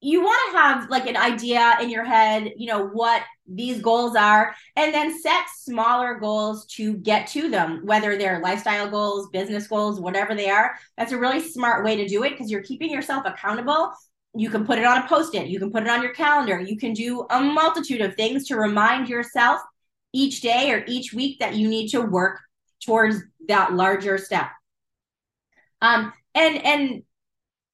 you 0.00 0.22
want 0.22 0.52
to 0.52 0.58
have 0.58 0.90
like 0.90 1.06
an 1.06 1.16
idea 1.16 1.76
in 1.82 1.90
your 1.90 2.04
head, 2.04 2.54
you 2.56 2.66
know, 2.66 2.86
what 2.86 3.22
these 3.46 3.82
goals 3.82 4.16
are, 4.16 4.54
and 4.76 4.94
then 4.94 5.20
set 5.20 5.44
smaller 5.54 6.14
goals 6.14 6.64
to 6.66 6.94
get 6.94 7.26
to 7.28 7.50
them, 7.50 7.82
whether 7.84 8.16
they're 8.16 8.40
lifestyle 8.40 8.88
goals, 8.88 9.28
business 9.28 9.66
goals, 9.66 10.00
whatever 10.00 10.34
they 10.34 10.48
are. 10.48 10.74
That's 10.96 11.12
a 11.12 11.18
really 11.18 11.40
smart 11.40 11.84
way 11.84 11.96
to 11.96 12.08
do 12.08 12.24
it 12.24 12.30
because 12.30 12.50
you're 12.50 12.62
keeping 12.62 12.90
yourself 12.90 13.24
accountable. 13.26 13.92
You 14.34 14.48
can 14.50 14.64
put 14.64 14.78
it 14.78 14.84
on 14.84 14.98
a 14.98 15.08
post 15.08 15.34
it, 15.34 15.48
you 15.48 15.58
can 15.58 15.72
put 15.72 15.82
it 15.82 15.88
on 15.88 16.02
your 16.02 16.14
calendar, 16.14 16.60
you 16.60 16.76
can 16.76 16.92
do 16.92 17.26
a 17.30 17.40
multitude 17.40 18.00
of 18.00 18.14
things 18.14 18.46
to 18.48 18.56
remind 18.56 19.08
yourself 19.08 19.60
each 20.12 20.40
day 20.40 20.70
or 20.72 20.84
each 20.86 21.12
week 21.12 21.38
that 21.40 21.54
you 21.54 21.68
need 21.68 21.88
to 21.88 22.00
work 22.00 22.40
towards 22.84 23.16
that 23.48 23.72
larger 23.74 24.18
step. 24.18 24.48
Um, 25.82 26.12
and 26.34 26.64
and 26.64 27.02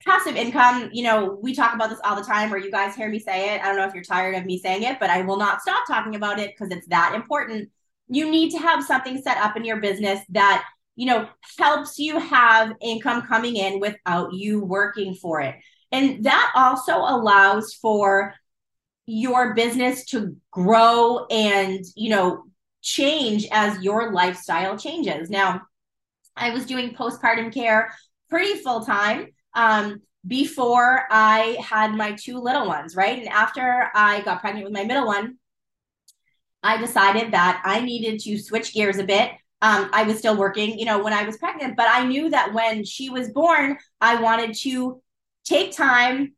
passive 0.06 0.36
income, 0.36 0.90
you 0.92 1.02
know, 1.02 1.38
we 1.42 1.54
talk 1.54 1.74
about 1.74 1.90
this 1.90 1.98
all 2.04 2.16
the 2.16 2.22
time, 2.22 2.52
or 2.52 2.58
you 2.58 2.70
guys 2.70 2.94
hear 2.94 3.08
me 3.08 3.18
say 3.18 3.54
it. 3.54 3.60
I 3.60 3.66
don't 3.66 3.76
know 3.76 3.86
if 3.86 3.94
you're 3.94 4.04
tired 4.04 4.36
of 4.36 4.46
me 4.46 4.58
saying 4.58 4.84
it, 4.84 4.98
but 5.00 5.10
I 5.10 5.22
will 5.22 5.36
not 5.36 5.60
stop 5.60 5.86
talking 5.86 6.14
about 6.14 6.38
it 6.38 6.52
because 6.54 6.74
it's 6.74 6.86
that 6.88 7.12
important. 7.14 7.70
You 8.08 8.30
need 8.30 8.50
to 8.52 8.58
have 8.58 8.84
something 8.84 9.20
set 9.20 9.36
up 9.38 9.56
in 9.56 9.64
your 9.64 9.80
business 9.80 10.20
that, 10.30 10.64
you 10.94 11.06
know, 11.06 11.28
helps 11.58 11.98
you 11.98 12.20
have 12.20 12.72
income 12.80 13.22
coming 13.22 13.56
in 13.56 13.80
without 13.80 14.32
you 14.32 14.62
working 14.62 15.14
for 15.14 15.40
it. 15.40 15.56
And 15.92 16.24
that 16.24 16.52
also 16.54 16.96
allows 16.96 17.74
for 17.74 18.34
your 19.06 19.54
business 19.54 20.04
to 20.06 20.36
grow 20.50 21.26
and, 21.26 21.84
you 21.94 22.10
know, 22.10 22.44
change 22.82 23.46
as 23.50 23.82
your 23.82 24.12
lifestyle 24.12 24.76
changes. 24.76 25.30
Now, 25.30 25.62
I 26.36 26.50
was 26.50 26.66
doing 26.66 26.94
postpartum 26.94 27.52
care 27.52 27.94
pretty 28.28 28.60
full 28.60 28.84
time 28.84 29.28
um, 29.54 30.02
before 30.26 31.04
I 31.10 31.56
had 31.60 31.94
my 31.94 32.12
two 32.12 32.38
little 32.38 32.66
ones, 32.66 32.96
right? 32.96 33.18
And 33.18 33.28
after 33.28 33.90
I 33.94 34.20
got 34.22 34.40
pregnant 34.40 34.64
with 34.64 34.74
my 34.74 34.84
middle 34.84 35.06
one, 35.06 35.38
I 36.62 36.78
decided 36.78 37.32
that 37.32 37.62
I 37.64 37.80
needed 37.80 38.20
to 38.20 38.38
switch 38.38 38.74
gears 38.74 38.98
a 38.98 39.04
bit. 39.04 39.30
Um, 39.62 39.88
I 39.92 40.02
was 40.02 40.18
still 40.18 40.36
working, 40.36 40.78
you 40.78 40.84
know, 40.84 41.02
when 41.02 41.12
I 41.12 41.24
was 41.24 41.38
pregnant, 41.38 41.76
but 41.76 41.86
I 41.88 42.04
knew 42.04 42.28
that 42.30 42.52
when 42.52 42.84
she 42.84 43.08
was 43.08 43.30
born, 43.30 43.78
I 44.00 44.20
wanted 44.20 44.54
to 44.62 45.00
take 45.46 45.74
time, 45.74 46.34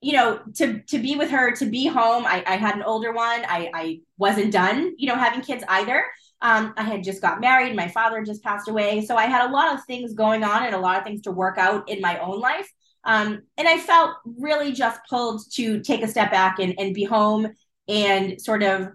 you 0.00 0.14
know, 0.14 0.40
to 0.56 0.80
to 0.82 0.98
be 0.98 1.14
with 1.14 1.30
her, 1.30 1.54
to 1.56 1.66
be 1.66 1.86
home. 1.86 2.26
I, 2.26 2.42
I 2.46 2.56
had 2.56 2.74
an 2.74 2.82
older 2.82 3.12
one. 3.12 3.44
I, 3.46 3.70
I 3.72 4.00
wasn't 4.18 4.52
done, 4.52 4.94
you 4.98 5.06
know, 5.06 5.14
having 5.14 5.42
kids 5.42 5.62
either. 5.68 6.04
Um, 6.42 6.74
I 6.76 6.82
had 6.82 7.04
just 7.04 7.22
got 7.22 7.40
married. 7.40 7.74
My 7.74 7.88
father 7.88 8.22
just 8.22 8.42
passed 8.42 8.68
away. 8.68 9.04
So 9.06 9.16
I 9.16 9.26
had 9.26 9.48
a 9.48 9.52
lot 9.52 9.72
of 9.74 9.84
things 9.84 10.12
going 10.12 10.44
on 10.44 10.64
and 10.64 10.74
a 10.74 10.78
lot 10.78 10.98
of 10.98 11.04
things 11.04 11.22
to 11.22 11.30
work 11.30 11.56
out 11.56 11.88
in 11.88 12.00
my 12.00 12.18
own 12.18 12.40
life. 12.40 12.70
Um, 13.04 13.42
and 13.56 13.68
I 13.68 13.78
felt 13.78 14.16
really 14.24 14.72
just 14.72 15.00
pulled 15.08 15.40
to 15.52 15.80
take 15.80 16.02
a 16.02 16.08
step 16.08 16.30
back 16.30 16.58
and, 16.58 16.74
and 16.78 16.92
be 16.92 17.04
home 17.04 17.48
and 17.88 18.40
sort 18.40 18.62
of, 18.62 18.88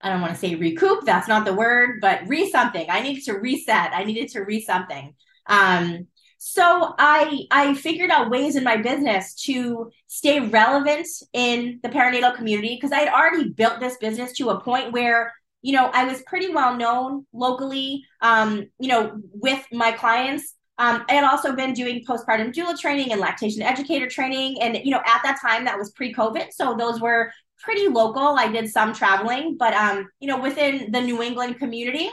I 0.00 0.08
don't 0.08 0.22
want 0.22 0.32
to 0.32 0.38
say 0.38 0.54
recoup, 0.54 1.04
that's 1.04 1.28
not 1.28 1.44
the 1.44 1.52
word, 1.52 2.00
but 2.00 2.20
re 2.26 2.48
something. 2.50 2.86
I 2.88 3.00
needed 3.00 3.24
to 3.24 3.34
reset. 3.34 3.90
I 3.92 4.04
needed 4.04 4.28
to 4.30 4.40
re 4.40 4.62
something. 4.62 5.14
Um, 5.46 6.06
so 6.42 6.94
I 6.98 7.40
I 7.50 7.74
figured 7.74 8.10
out 8.10 8.30
ways 8.30 8.56
in 8.56 8.64
my 8.64 8.78
business 8.78 9.34
to 9.44 9.90
stay 10.06 10.40
relevant 10.40 11.06
in 11.34 11.80
the 11.82 11.90
perinatal 11.90 12.34
community 12.34 12.76
because 12.76 12.92
I 12.92 13.00
had 13.00 13.12
already 13.12 13.50
built 13.50 13.78
this 13.78 13.98
business 13.98 14.32
to 14.38 14.48
a 14.48 14.60
point 14.60 14.92
where 14.92 15.32
you 15.62 15.72
know, 15.72 15.90
I 15.92 16.04
was 16.04 16.22
pretty 16.22 16.52
well 16.52 16.76
known 16.76 17.26
locally, 17.32 18.04
um, 18.22 18.66
you 18.78 18.88
know, 18.88 19.20
with 19.32 19.64
my 19.72 19.92
clients. 19.92 20.54
Um, 20.78 21.04
I 21.10 21.14
had 21.14 21.24
also 21.24 21.54
been 21.54 21.74
doing 21.74 22.02
postpartum 22.08 22.54
doula 22.54 22.78
training 22.78 23.12
and 23.12 23.20
lactation 23.20 23.60
educator 23.62 24.08
training. 24.08 24.62
And, 24.62 24.78
you 24.82 24.90
know, 24.90 25.02
at 25.04 25.20
that 25.22 25.38
time 25.40 25.66
that 25.66 25.76
was 25.76 25.90
pre 25.92 26.14
COVID. 26.14 26.46
So 26.52 26.74
those 26.78 27.00
were 27.00 27.30
pretty 27.62 27.88
local. 27.88 28.22
I 28.22 28.50
did 28.50 28.70
some 28.70 28.94
traveling, 28.94 29.56
but, 29.58 29.74
um, 29.74 30.08
you 30.20 30.28
know, 30.28 30.40
within 30.40 30.90
the 30.90 31.00
New 31.02 31.22
England 31.22 31.58
community, 31.58 32.08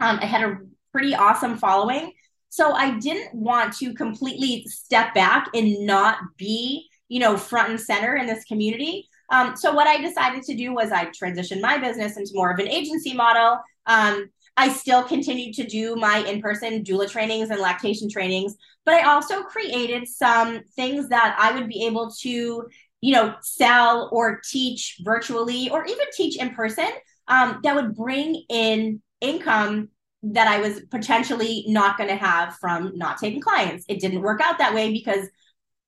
um, 0.00 0.18
I 0.22 0.24
had 0.24 0.42
a 0.42 0.56
pretty 0.92 1.14
awesome 1.14 1.58
following. 1.58 2.12
So 2.54 2.70
I 2.70 2.96
didn't 3.00 3.34
want 3.34 3.76
to 3.78 3.92
completely 3.94 4.64
step 4.68 5.12
back 5.12 5.48
and 5.54 5.84
not 5.84 6.18
be, 6.36 6.88
you 7.08 7.18
know, 7.18 7.36
front 7.36 7.70
and 7.70 7.80
center 7.80 8.14
in 8.14 8.26
this 8.26 8.44
community. 8.44 9.08
Um, 9.28 9.56
so 9.56 9.72
what 9.72 9.88
I 9.88 10.00
decided 10.00 10.44
to 10.44 10.54
do 10.54 10.72
was 10.72 10.92
I 10.92 11.06
transitioned 11.06 11.60
my 11.60 11.78
business 11.78 12.16
into 12.16 12.30
more 12.32 12.52
of 12.52 12.60
an 12.60 12.68
agency 12.68 13.12
model. 13.12 13.58
Um, 13.86 14.30
I 14.56 14.68
still 14.68 15.02
continued 15.02 15.56
to 15.56 15.66
do 15.66 15.96
my 15.96 16.18
in-person 16.18 16.84
doula 16.84 17.10
trainings 17.10 17.50
and 17.50 17.58
lactation 17.58 18.08
trainings, 18.08 18.54
but 18.84 18.94
I 18.94 19.12
also 19.12 19.42
created 19.42 20.06
some 20.06 20.60
things 20.76 21.08
that 21.08 21.34
I 21.36 21.50
would 21.50 21.68
be 21.68 21.84
able 21.86 22.12
to, 22.20 22.68
you 23.00 23.12
know, 23.12 23.34
sell 23.42 24.10
or 24.12 24.40
teach 24.48 25.00
virtually 25.04 25.70
or 25.70 25.84
even 25.86 26.06
teach 26.12 26.38
in 26.38 26.54
person 26.54 26.88
um, 27.26 27.58
that 27.64 27.74
would 27.74 27.96
bring 27.96 28.44
in 28.48 29.02
income 29.20 29.88
that 30.32 30.48
I 30.48 30.60
was 30.60 30.80
potentially 30.90 31.64
not 31.68 31.98
going 31.98 32.08
to 32.08 32.16
have 32.16 32.56
from 32.56 32.92
not 32.96 33.18
taking 33.18 33.40
clients. 33.40 33.84
It 33.88 34.00
didn't 34.00 34.22
work 34.22 34.40
out 34.40 34.58
that 34.58 34.74
way 34.74 34.92
because 34.92 35.28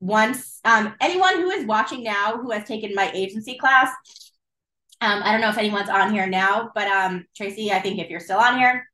once 0.01 0.61
um, 0.65 0.95
anyone 1.01 1.37
who 1.37 1.51
is 1.51 1.67
watching 1.67 2.03
now 2.03 2.37
who 2.37 2.51
has 2.51 2.67
taken 2.67 2.95
my 2.95 3.11
agency 3.15 3.57
class 3.57 3.89
um, 5.01 5.23
i 5.23 5.33
don't 5.33 5.41
know 5.41 5.49
if 5.49 5.59
anyone's 5.59 5.89
on 5.89 6.13
here 6.13 6.27
now 6.27 6.71
but 6.75 6.87
um, 6.89 7.25
tracy 7.35 7.73
i 7.73 7.81
think 7.81 7.99
if 7.99 8.11
you're 8.11 8.21
still 8.21 8.39
on 8.39 8.59
here 8.59 8.87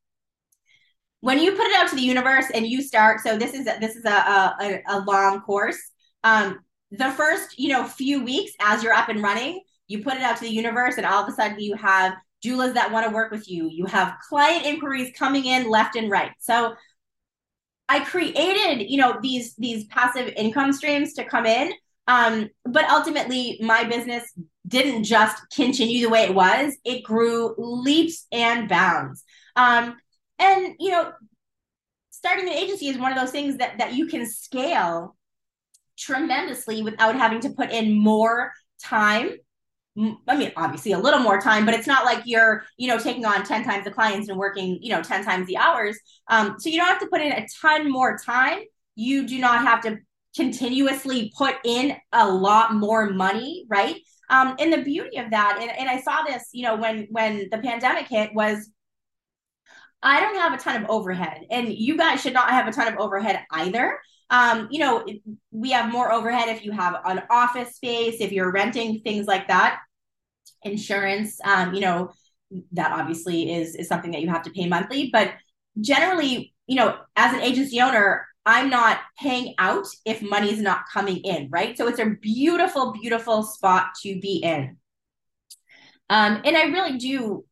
when 1.20 1.38
you 1.38 1.52
put 1.52 1.66
it 1.66 1.76
out 1.76 1.88
to 1.88 1.96
the 1.96 2.02
universe 2.02 2.46
and 2.54 2.66
you 2.66 2.80
start 2.80 3.20
so 3.20 3.37
this 3.37 3.52
is 3.52 3.64
this 3.80 3.96
is 3.96 4.04
a, 4.04 4.11
a, 4.11 4.82
a 4.88 5.00
long 5.00 5.40
course 5.40 5.90
um, 6.25 6.61
the 6.92 7.11
first 7.11 7.58
you 7.58 7.68
know 7.68 7.84
few 7.84 8.22
weeks 8.22 8.52
as 8.61 8.82
you're 8.82 8.92
up 8.92 9.08
and 9.08 9.22
running 9.22 9.61
you 9.88 10.02
put 10.02 10.14
it 10.14 10.22
out 10.22 10.37
to 10.37 10.44
the 10.44 10.50
universe 10.50 10.99
and 10.99 11.06
all 11.06 11.22
of 11.22 11.28
a 11.28 11.32
sudden 11.32 11.58
you 11.58 11.75
have 11.75 12.14
doulas 12.44 12.75
that 12.75 12.90
want 12.90 13.06
to 13.06 13.14
work 13.14 13.30
with 13.30 13.49
you 13.49 13.68
you 13.70 13.87
have 13.87 14.14
client 14.28 14.66
inquiries 14.66 15.12
coming 15.16 15.44
in 15.44 15.70
left 15.70 15.96
and 15.96 16.11
right 16.11 16.32
so 16.38 16.75
I 17.92 18.00
created, 18.00 18.90
you 18.90 18.96
know, 18.96 19.18
these 19.20 19.54
these 19.56 19.84
passive 19.84 20.32
income 20.34 20.72
streams 20.72 21.12
to 21.14 21.25
come 21.25 21.44
in. 21.44 21.72
Um, 22.08 22.49
but 22.64 22.88
ultimately, 22.88 23.58
my 23.61 23.84
business 23.84 24.25
didn't 24.66 25.04
just 25.04 25.42
continue 25.54 26.00
the 26.00 26.11
way 26.11 26.22
it 26.22 26.34
was; 26.34 26.75
it 26.84 27.04
grew 27.04 27.54
leaps 27.58 28.26
and 28.32 28.66
bounds. 28.66 29.25
Um, 29.56 29.96
and 30.38 30.75
you 30.78 30.90
know, 30.90 31.12
starting 32.11 32.49
an 32.49 32.54
agency 32.54 32.88
is 32.88 32.96
one 32.96 33.12
of 33.12 33.18
those 33.18 33.30
things 33.30 33.58
that 33.58 33.76
that 33.76 33.92
you 33.92 34.06
can 34.06 34.26
scale 34.26 35.14
tremendously 35.99 36.82
without 36.82 37.14
having 37.14 37.40
to 37.40 37.50
put 37.50 37.70
in 37.70 37.92
more 37.92 38.52
time 38.82 39.32
I 39.96 40.37
mean, 40.37 40.52
obviously 40.56 40.92
a 40.92 40.99
little 40.99 41.20
more 41.20 41.40
time, 41.40 41.66
but 41.66 41.75
it's 41.75 41.87
not 41.87 42.06
like 42.06 42.22
you're, 42.25 42.64
you 42.78 42.88
know, 42.88 42.99
taking 42.99 43.26
on 43.26 43.44
10 43.44 43.62
times 43.64 43.84
the 43.84 43.90
clients 43.90 44.28
and 44.28 44.38
working, 44.38 44.78
you 44.80 44.90
know, 44.90 45.02
10 45.02 45.25
times 45.25 45.46
the 45.46 45.58
hours. 45.58 45.99
Um, 46.28 46.56
so 46.58 46.70
you 46.70 46.78
don't 46.78 46.87
have 46.87 47.00
to 47.00 47.08
put 47.08 47.20
in 47.20 47.32
a 47.32 47.46
ton 47.61 47.90
more 47.90 48.16
time. 48.16 48.61
You 48.94 49.26
do 49.26 49.38
not 49.38 49.62
have 49.62 49.82
to 49.82 49.99
continuously 50.34 51.30
put 51.37 51.56
in 51.64 51.94
a 52.12 52.26
lot 52.26 52.75
more 52.75 53.11
money, 53.11 53.66
right? 53.68 53.96
Um, 54.30 54.56
and 54.58 54.72
the 54.72 54.82
beauty 54.82 55.18
of 55.18 55.30
that, 55.30 55.58
and, 55.61 55.70
and 55.70 55.90
I 55.90 56.00
saw 56.00 56.22
this, 56.22 56.49
you 56.52 56.62
know, 56.62 56.76
when 56.76 57.06
when 57.11 57.49
the 57.50 57.58
pandemic 57.58 58.08
hit 58.08 58.34
was 58.34 58.70
I 60.02 60.20
don't 60.20 60.37
have 60.37 60.54
a 60.54 60.56
ton 60.56 60.82
of 60.82 60.90
overhead, 60.90 61.46
and 61.50 61.72
you 61.72 61.96
guys 61.96 62.22
should 62.22 62.32
not 62.32 62.50
have 62.50 62.66
a 62.66 62.72
ton 62.72 62.92
of 62.92 62.99
overhead 62.99 63.44
either. 63.50 64.00
Um, 64.32 64.68
you 64.70 64.80
know, 64.80 65.04
we 65.50 65.70
have 65.72 65.92
more 65.92 66.10
overhead 66.10 66.48
if 66.48 66.64
you 66.64 66.72
have 66.72 66.96
an 67.04 67.22
office 67.30 67.76
space, 67.76 68.16
if 68.20 68.32
you're 68.32 68.50
renting, 68.50 69.00
things 69.00 69.26
like 69.26 69.46
that. 69.48 69.80
Insurance, 70.62 71.38
um, 71.44 71.74
you 71.74 71.80
know, 71.82 72.10
that 72.72 72.92
obviously 72.92 73.52
is 73.52 73.76
is 73.76 73.88
something 73.88 74.10
that 74.12 74.22
you 74.22 74.30
have 74.30 74.42
to 74.42 74.50
pay 74.50 74.66
monthly. 74.66 75.10
But 75.12 75.34
generally, 75.80 76.54
you 76.66 76.76
know, 76.76 76.96
as 77.14 77.34
an 77.34 77.40
agency 77.40 77.80
owner, 77.80 78.26
I'm 78.46 78.70
not 78.70 79.00
paying 79.20 79.54
out 79.58 79.86
if 80.06 80.22
money's 80.22 80.60
not 80.60 80.84
coming 80.92 81.18
in, 81.18 81.48
right? 81.50 81.76
So 81.76 81.86
it's 81.86 82.00
a 82.00 82.16
beautiful, 82.20 82.92
beautiful 82.92 83.42
spot 83.42 83.90
to 84.02 84.18
be 84.18 84.36
in. 84.42 84.78
Um, 86.10 86.40
and 86.44 86.56
I 86.56 86.64
really 86.64 86.98
do 86.98 87.44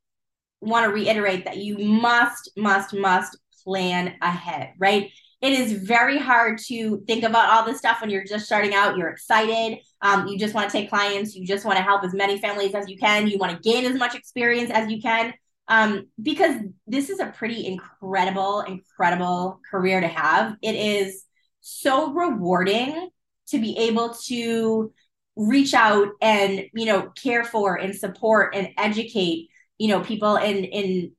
want 0.60 0.86
to 0.86 0.92
reiterate 0.92 1.44
that 1.44 1.58
you 1.58 1.78
must, 1.78 2.50
must, 2.56 2.94
must 2.94 3.38
plan 3.64 4.16
ahead, 4.20 4.74
right? 4.78 5.10
It 5.40 5.52
is 5.52 5.72
very 5.72 6.18
hard 6.18 6.58
to 6.66 7.02
think 7.06 7.24
about 7.24 7.50
all 7.50 7.64
this 7.64 7.78
stuff 7.78 8.00
when 8.00 8.10
you're 8.10 8.24
just 8.24 8.44
starting 8.44 8.74
out. 8.74 8.96
You're 8.96 9.08
excited. 9.08 9.78
Um, 10.02 10.26
you 10.26 10.38
just 10.38 10.54
want 10.54 10.70
to 10.70 10.76
take 10.76 10.90
clients. 10.90 11.34
You 11.34 11.46
just 11.46 11.64
want 11.64 11.78
to 11.78 11.82
help 11.82 12.04
as 12.04 12.12
many 12.12 12.38
families 12.38 12.74
as 12.74 12.88
you 12.88 12.98
can. 12.98 13.26
You 13.26 13.38
want 13.38 13.52
to 13.52 13.70
gain 13.70 13.86
as 13.86 13.96
much 13.96 14.14
experience 14.14 14.70
as 14.70 14.90
you 14.90 15.00
can. 15.00 15.32
Um, 15.68 16.08
because 16.20 16.56
this 16.86 17.10
is 17.10 17.20
a 17.20 17.26
pretty 17.26 17.66
incredible, 17.66 18.60
incredible 18.62 19.60
career 19.70 20.00
to 20.00 20.08
have. 20.08 20.56
It 20.62 20.74
is 20.74 21.24
so 21.60 22.12
rewarding 22.12 23.08
to 23.48 23.58
be 23.58 23.78
able 23.78 24.14
to 24.26 24.92
reach 25.36 25.74
out 25.74 26.08
and 26.20 26.66
you 26.74 26.86
know 26.86 27.10
care 27.16 27.44
for 27.44 27.76
and 27.76 27.94
support 27.94 28.54
and 28.54 28.68
educate 28.76 29.48
you 29.78 29.88
know 29.88 30.00
people 30.00 30.36
in 30.36 30.64
in 30.64 31.12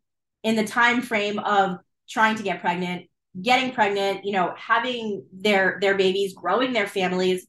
in 0.44 0.56
the 0.56 0.64
time 0.64 1.02
frame 1.02 1.40
of 1.40 1.78
trying 2.10 2.36
to 2.36 2.44
get 2.44 2.62
pregnant 2.62 3.08
getting 3.40 3.72
pregnant 3.72 4.26
you 4.26 4.32
know 4.32 4.54
having 4.58 5.26
their 5.32 5.78
their 5.82 5.96
babies 5.96 6.34
growing 6.34 6.74
their 6.74 6.88
families 6.88 7.48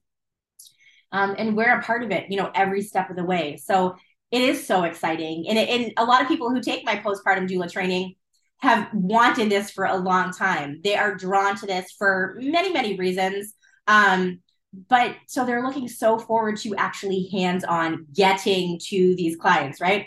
um, 1.11 1.35
and 1.39 1.57
we're 1.57 1.79
a 1.79 1.83
part 1.83 2.03
of 2.03 2.11
it 2.11 2.31
you 2.31 2.37
know 2.37 2.51
every 2.55 2.83
step 2.83 3.11
of 3.11 3.17
the 3.17 3.25
way 3.25 3.57
so 3.57 3.97
it 4.31 4.41
is 4.41 4.67
so 4.67 4.85
exciting 4.85 5.47
and, 5.49 5.59
it, 5.59 5.69
and 5.69 5.93
a 5.97 6.05
lot 6.05 6.23
of 6.23 6.29
people 6.29 6.51
who 6.51 6.61
take 6.61 6.85
my 6.85 6.97
postpartum 6.97 7.49
doula 7.49 7.71
training 7.71 8.15
have 8.59 8.89
wanted 8.93 9.51
this 9.51 9.73
for 9.73 9.85
a 9.85 9.97
long 9.97 10.33
time 10.33 10.81
they 10.85 10.95
are 10.95 11.17
drawn 11.17 11.57
to 11.57 11.67
this 11.67 11.93
for 11.99 12.37
many 12.41 12.73
many 12.73 12.97
reasons 12.97 13.55
um, 13.89 14.41
but 14.89 15.17
so 15.27 15.45
they're 15.45 15.62
looking 15.62 15.89
so 15.89 16.19
forward 16.19 16.57
to 16.59 16.75
actually 16.77 17.29
hands 17.33 17.65
on 17.65 18.07
getting 18.15 18.79
to 18.89 19.15
these 19.17 19.37
clients, 19.37 19.81
right? 19.81 20.07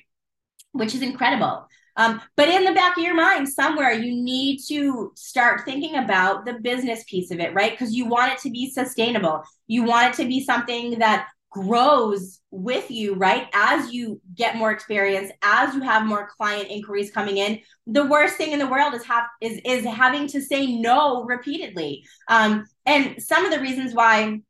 Which 0.72 0.96
is 0.96 1.02
incredible. 1.02 1.68
Um, 1.98 2.22
but 2.36 2.50
in 2.50 2.66
the 2.66 2.74
back 2.74 2.98
of 2.98 3.04
your 3.04 3.16
mind, 3.16 3.48
somewhere 3.48 3.92
you 3.92 4.12
need 4.12 4.60
to 4.68 5.12
start 5.16 5.62
thinking 5.66 5.96
about 5.96 6.46
the 6.46 6.60
business 6.62 7.04
piece 7.06 7.32
of 7.32 7.40
it, 7.40 7.54
right? 7.54 7.72
Because 7.72 7.94
you 7.94 8.06
want 8.06 8.34
it 8.34 8.40
to 8.40 8.50
be 8.50 8.70
sustainable. 8.70 9.44
You 9.68 9.84
want 9.84 10.14
it 10.14 10.22
to 10.22 10.28
be 10.28 10.44
something 10.44 11.00
that 11.00 11.28
grows 11.52 12.42
with 12.52 12.92
you, 12.92 13.16
right? 13.16 13.48
As 13.54 13.94
you 13.94 14.20
get 14.36 14.58
more 14.58 14.72
experience, 14.72 15.32
as 15.42 15.74
you 15.74 15.82
have 15.82 16.06
more 16.06 16.28
client 16.38 16.70
inquiries 16.70 17.12
coming 17.12 17.38
in, 17.38 17.60
the 17.88 18.06
worst 18.06 18.36
thing 18.36 18.52
in 18.52 18.60
the 18.60 18.68
world 18.68 18.94
is 18.94 19.06
have 19.06 19.26
is 19.40 19.62
is 19.64 19.86
having 19.86 20.28
to 20.28 20.42
say 20.42 20.76
no 20.76 21.24
repeatedly. 21.24 22.04
Um, 22.28 22.66
and 22.86 23.24
some 23.24 23.46
of 23.46 23.52
the 23.52 23.62
reasons 23.62 23.94
why 23.94 24.42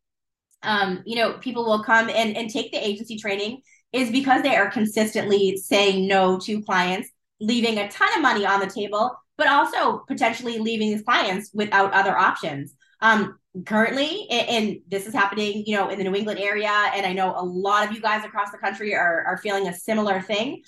um, 0.66 1.04
you 1.06 1.16
know, 1.16 1.34
people 1.34 1.66
will 1.66 1.84
come 1.84 2.10
and, 2.10 2.36
and 2.36 2.50
take 2.50 2.72
the 2.72 2.86
agency 2.86 3.18
training 3.18 3.62
is 3.94 4.12
because 4.12 4.42
they 4.42 4.56
are 4.56 4.70
consistently 4.70 5.56
saying 5.58 6.08
no 6.08 6.40
to 6.40 6.62
clients, 6.64 7.10
leaving 7.40 7.78
a 7.78 7.90
ton 7.90 8.08
of 8.16 8.22
money 8.22 8.46
on 8.46 8.60
the 8.60 8.68
table, 8.68 9.16
but 9.38 9.48
also 9.48 10.00
potentially 10.08 10.60
leaving 10.60 11.04
clients 11.04 11.52
without 11.54 11.94
other 11.94 12.18
options. 12.18 12.74
Um, 13.02 13.38
currently, 13.66 14.28
and 14.30 14.78
this 14.88 15.06
is 15.06 15.14
happening, 15.14 15.64
you 15.66 15.76
know, 15.76 15.90
in 15.90 15.98
the 15.98 16.04
New 16.04 16.16
England 16.16 16.40
area, 16.40 16.72
and 16.94 17.06
I 17.06 17.14
know 17.14 17.34
a 17.36 17.44
lot 17.44 17.88
of 17.88 17.94
you 17.94 18.02
guys 18.02 18.24
across 18.24 18.52
the 18.52 18.58
country 18.58 18.96
are, 18.96 19.24
are 19.26 19.38
feeling 19.38 19.68
a 19.68 19.74
similar 19.74 20.22
thing. 20.22 20.64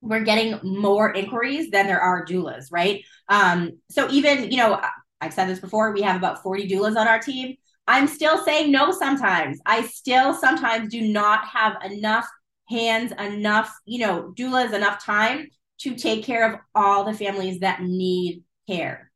We're 0.00 0.24
getting 0.24 0.58
more 0.62 1.12
inquiries 1.12 1.70
than 1.70 1.86
there 1.86 2.00
are 2.00 2.24
doulas, 2.24 2.66
right? 2.70 3.04
Um, 3.28 3.78
so 3.90 4.08
even, 4.10 4.50
you 4.50 4.56
know, 4.56 4.80
I've 5.20 5.34
said 5.34 5.48
this 5.48 5.58
before, 5.58 5.92
we 5.92 6.02
have 6.02 6.16
about 6.16 6.42
40 6.42 6.68
doulas 6.68 6.96
on 6.96 7.08
our 7.08 7.18
team 7.18 7.56
I'm 7.88 8.06
still 8.06 8.44
saying 8.44 8.70
no 8.70 8.92
sometimes. 8.92 9.60
I 9.64 9.86
still 9.86 10.34
sometimes 10.34 10.90
do 10.90 11.00
not 11.00 11.46
have 11.46 11.82
enough 11.82 12.28
hands, 12.68 13.12
enough, 13.12 13.74
you 13.86 14.00
know, 14.00 14.34
doulas, 14.36 14.74
enough 14.74 15.02
time 15.02 15.48
to 15.80 15.94
take 15.94 16.24
care 16.24 16.52
of 16.52 16.60
all 16.74 17.04
the 17.04 17.14
families 17.14 17.60
that 17.60 17.82
need 17.82 18.42
care. 18.68 19.10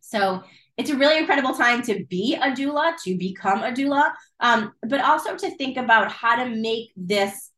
So 0.00 0.42
it's 0.76 0.90
a 0.90 0.96
really 0.96 1.18
incredible 1.18 1.54
time 1.54 1.82
to 1.82 2.04
be 2.06 2.34
a 2.34 2.52
doula, 2.52 2.94
to 3.04 3.16
become 3.16 3.62
a 3.62 3.70
doula, 3.70 4.12
um, 4.40 4.72
but 4.82 5.00
also 5.00 5.36
to 5.36 5.56
think 5.56 5.76
about 5.76 6.10
how 6.10 6.42
to 6.42 6.48
make 6.48 6.90
this 6.96 7.50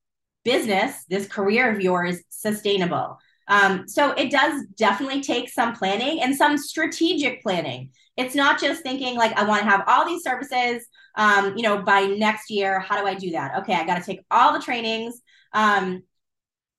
business, 0.45 1.05
this 1.09 1.29
career 1.29 1.71
of 1.71 1.81
yours, 1.81 2.19
sustainable. 2.29 3.19
Um, 3.49 3.87
so 3.87 4.13
it 4.13 4.31
does 4.31 4.65
definitely 4.77 5.21
take 5.21 5.49
some 5.49 5.75
planning 5.75 6.21
and 6.21 6.35
some 6.35 6.59
strategic 6.59 7.43
planning. 7.43 7.91
It's 8.17 8.35
not 8.35 8.61
just 8.61 8.83
thinking 8.83 9.17
like 9.17 9.37
I 9.39 9.45
want 9.45 9.63
to 9.63 9.69
have 9.69 9.85
all 9.87 10.07
these 10.07 10.23
services, 10.23 10.87
um, 11.17 11.57
you 11.57 11.63
know, 11.63 11.83
by 11.83 12.07
next 12.07 12.51
year. 12.51 12.81
How 12.81 13.01
do 13.01 13.07
I 13.07 13.15
do 13.15 13.31
that? 13.33 13.59
Okay, 13.59 13.75
I 13.75 13.87
got 13.87 13.99
to 13.99 14.05
take 14.05 14.25
all 14.31 14.53
the 14.53 14.61
trainings. 14.61 15.21
Um, 15.53 16.03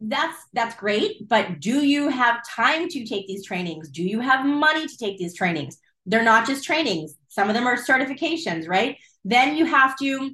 that's 0.04 0.38
that's 0.54 0.76
great, 0.76 1.28
but 1.30 1.60
do 1.60 1.86
you 1.86 2.10
have 2.10 2.42
time 2.48 2.90
to 2.90 3.06
take 3.06 3.26
these 3.28 3.46
trainings? 3.46 3.90
Do 3.90 4.04
you 4.04 4.20
have 4.20 4.46
money 4.46 4.86
to 4.86 4.98
take 4.98 5.18
these 5.18 5.36
trainings? 5.36 5.78
They're 6.06 6.24
not 6.24 6.46
just 6.46 6.66
trainings. 6.66 7.16
Some 7.30 7.50
of 7.50 7.56
them 7.56 7.66
are 7.66 7.78
certifications, 7.78 8.68
right? 8.68 8.98
Then 9.24 9.56
you 9.56 9.66
have 9.66 9.98
to 10.00 10.32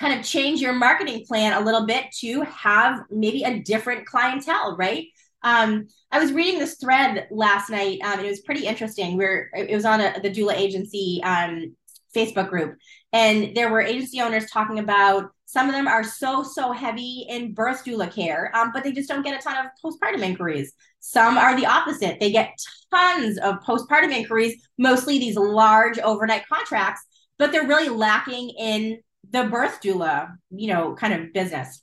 kind 0.00 0.18
of 0.18 0.24
change 0.24 0.60
your 0.60 0.72
marketing 0.72 1.24
plan 1.26 1.52
a 1.52 1.64
little 1.64 1.86
bit 1.86 2.06
to 2.20 2.40
have 2.42 3.00
maybe 3.10 3.44
a 3.44 3.60
different 3.60 4.06
clientele, 4.06 4.76
right? 4.76 5.06
Um, 5.42 5.86
I 6.10 6.18
was 6.18 6.32
reading 6.32 6.58
this 6.58 6.78
thread 6.78 7.28
last 7.30 7.68
night. 7.68 8.00
Um, 8.02 8.20
it 8.20 8.28
was 8.28 8.40
pretty 8.40 8.66
interesting. 8.66 9.18
Where 9.18 9.50
it 9.54 9.74
was 9.74 9.84
on 9.84 10.00
a, 10.00 10.18
the 10.22 10.30
doula 10.30 10.54
agency 10.54 11.20
um, 11.22 11.76
Facebook 12.16 12.48
group, 12.48 12.78
and 13.12 13.54
there 13.54 13.70
were 13.70 13.82
agency 13.82 14.22
owners 14.22 14.50
talking 14.50 14.78
about 14.78 15.33
some 15.46 15.68
of 15.68 15.74
them 15.74 15.86
are 15.86 16.02
so 16.02 16.42
so 16.42 16.72
heavy 16.72 17.26
in 17.28 17.54
birth 17.54 17.84
doula 17.84 18.12
care, 18.12 18.50
um, 18.56 18.70
but 18.72 18.82
they 18.82 18.92
just 18.92 19.08
don't 19.08 19.22
get 19.22 19.38
a 19.38 19.42
ton 19.42 19.66
of 19.66 19.70
postpartum 19.84 20.22
inquiries. 20.22 20.72
Some 21.00 21.36
are 21.36 21.56
the 21.56 21.66
opposite; 21.66 22.18
they 22.20 22.32
get 22.32 22.54
tons 22.92 23.38
of 23.38 23.56
postpartum 23.60 24.12
inquiries, 24.12 24.60
mostly 24.78 25.18
these 25.18 25.36
large 25.36 25.98
overnight 25.98 26.46
contracts, 26.48 27.02
but 27.38 27.52
they're 27.52 27.66
really 27.66 27.88
lacking 27.88 28.50
in 28.58 29.00
the 29.30 29.44
birth 29.44 29.80
doula, 29.82 30.34
you 30.50 30.68
know, 30.68 30.94
kind 30.94 31.14
of 31.14 31.32
business. 31.32 31.82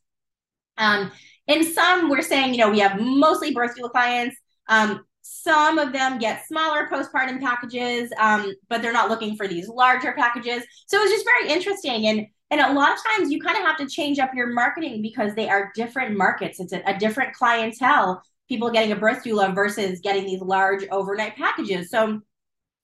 Um, 0.77 1.11
and 1.47 1.65
some 1.65 2.09
we're 2.09 2.21
saying, 2.21 2.53
you 2.53 2.59
know, 2.59 2.71
we 2.71 2.79
have 2.79 2.99
mostly 2.99 3.53
birth 3.53 3.75
doula 3.77 3.91
clients. 3.91 4.37
Um, 4.67 5.05
some 5.21 5.77
of 5.77 5.93
them 5.93 6.17
get 6.17 6.45
smaller 6.47 6.87
postpartum 6.91 7.39
packages, 7.41 8.11
um, 8.17 8.51
but 8.69 8.81
they're 8.81 8.93
not 8.93 9.09
looking 9.09 9.35
for 9.35 9.47
these 9.47 9.67
larger 9.67 10.13
packages. 10.13 10.63
So 10.87 10.97
it 10.97 11.01
was 11.01 11.11
just 11.11 11.25
very 11.25 11.49
interesting. 11.49 12.07
And 12.07 12.27
and 12.51 12.59
a 12.59 12.73
lot 12.73 12.91
of 12.91 12.99
times 13.03 13.31
you 13.31 13.41
kind 13.41 13.57
of 13.57 13.63
have 13.63 13.77
to 13.77 13.87
change 13.87 14.19
up 14.19 14.33
your 14.35 14.47
marketing 14.47 15.01
because 15.01 15.33
they 15.35 15.49
are 15.49 15.71
different 15.73 16.17
markets. 16.17 16.59
It's 16.59 16.73
a, 16.73 16.81
a 16.85 16.97
different 16.97 17.33
clientele. 17.33 18.21
People 18.49 18.69
getting 18.69 18.91
a 18.91 18.95
birth 18.97 19.23
doula 19.23 19.55
versus 19.55 20.01
getting 20.01 20.25
these 20.25 20.41
large 20.41 20.83
overnight 20.91 21.37
packages. 21.37 21.89
So 21.89 22.21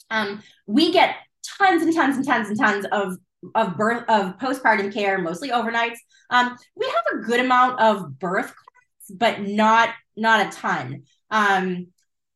um, 0.09 0.41
we 0.65 0.93
get 0.93 1.17
tons 1.57 1.83
and 1.83 1.93
tons 1.93 2.15
and 2.15 2.25
tons 2.25 2.49
and 2.49 2.57
tons 2.57 2.85
of 2.91 3.17
of 3.53 3.77
birth 3.77 4.03
of 4.09 4.37
postpartum 4.39 4.91
care, 4.91 5.19
mostly 5.19 5.49
overnights. 5.49 5.97
Um, 6.31 6.57
we 6.75 6.87
have 6.87 7.19
a 7.19 7.23
good 7.23 7.39
amount 7.39 7.79
of 7.79 8.17
birth, 8.17 8.53
but 9.09 9.41
not 9.41 9.89
not 10.15 10.47
a 10.47 10.49
ton. 10.49 11.03
Um, 11.29 11.87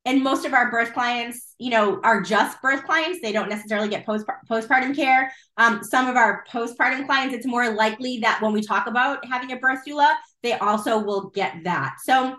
and 0.06 0.24
most 0.24 0.46
of 0.46 0.54
our 0.54 0.72
birth 0.72 0.94
clients, 0.94 1.54
you 1.60 1.70
know, 1.70 2.00
are 2.04 2.22
just 2.22 2.62
birth 2.62 2.84
clients. 2.86 3.20
They 3.22 3.32
don't 3.32 3.50
necessarily 3.50 3.88
get 3.88 4.06
post 4.06 4.26
postpartum 4.50 4.96
care. 4.96 5.32
Um, 5.58 5.84
some 5.84 6.08
of 6.08 6.16
our 6.16 6.44
postpartum 6.52 7.06
clients, 7.06 7.36
it's 7.36 7.46
more 7.46 7.72
likely 7.72 8.20
that 8.20 8.42
when 8.42 8.52
we 8.52 8.62
talk 8.62 8.88
about 8.88 9.24
having 9.26 9.52
a 9.52 9.58
birth 9.58 9.80
doula, 9.88 10.16
they 10.42 10.54
also 10.54 11.00
will 11.00 11.30
get 11.30 11.64
that. 11.66 11.98
So 12.04 12.38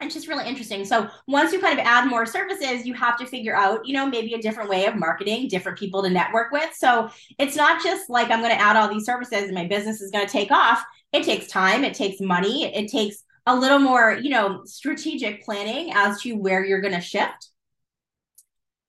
it's 0.00 0.14
just 0.14 0.28
really 0.28 0.46
interesting. 0.46 0.84
So 0.84 1.08
once 1.26 1.52
you 1.52 1.60
kind 1.60 1.78
of 1.78 1.86
add 1.86 2.08
more 2.08 2.26
services, 2.26 2.86
you 2.86 2.92
have 2.94 3.18
to 3.18 3.26
figure 3.26 3.56
out, 3.56 3.86
you 3.86 3.94
know, 3.94 4.06
maybe 4.06 4.34
a 4.34 4.42
different 4.42 4.68
way 4.68 4.86
of 4.86 4.94
marketing, 4.94 5.48
different 5.48 5.78
people 5.78 6.02
to 6.02 6.10
network 6.10 6.52
with. 6.52 6.70
So 6.74 7.08
it's 7.38 7.56
not 7.56 7.82
just 7.82 8.10
like 8.10 8.30
I'm 8.30 8.40
going 8.40 8.54
to 8.54 8.60
add 8.60 8.76
all 8.76 8.92
these 8.92 9.06
services 9.06 9.44
and 9.44 9.54
my 9.54 9.66
business 9.66 10.02
is 10.02 10.10
going 10.10 10.26
to 10.26 10.32
take 10.32 10.50
off. 10.50 10.82
It 11.12 11.24
takes 11.24 11.46
time, 11.46 11.82
it 11.82 11.94
takes 11.94 12.20
money, 12.20 12.64
it 12.64 12.90
takes 12.90 13.22
a 13.46 13.54
little 13.54 13.78
more, 13.78 14.18
you 14.20 14.30
know, 14.30 14.62
strategic 14.64 15.44
planning 15.44 15.92
as 15.94 16.20
to 16.22 16.34
where 16.34 16.64
you're 16.64 16.80
going 16.80 16.94
to 16.94 17.00
shift. 17.00 17.50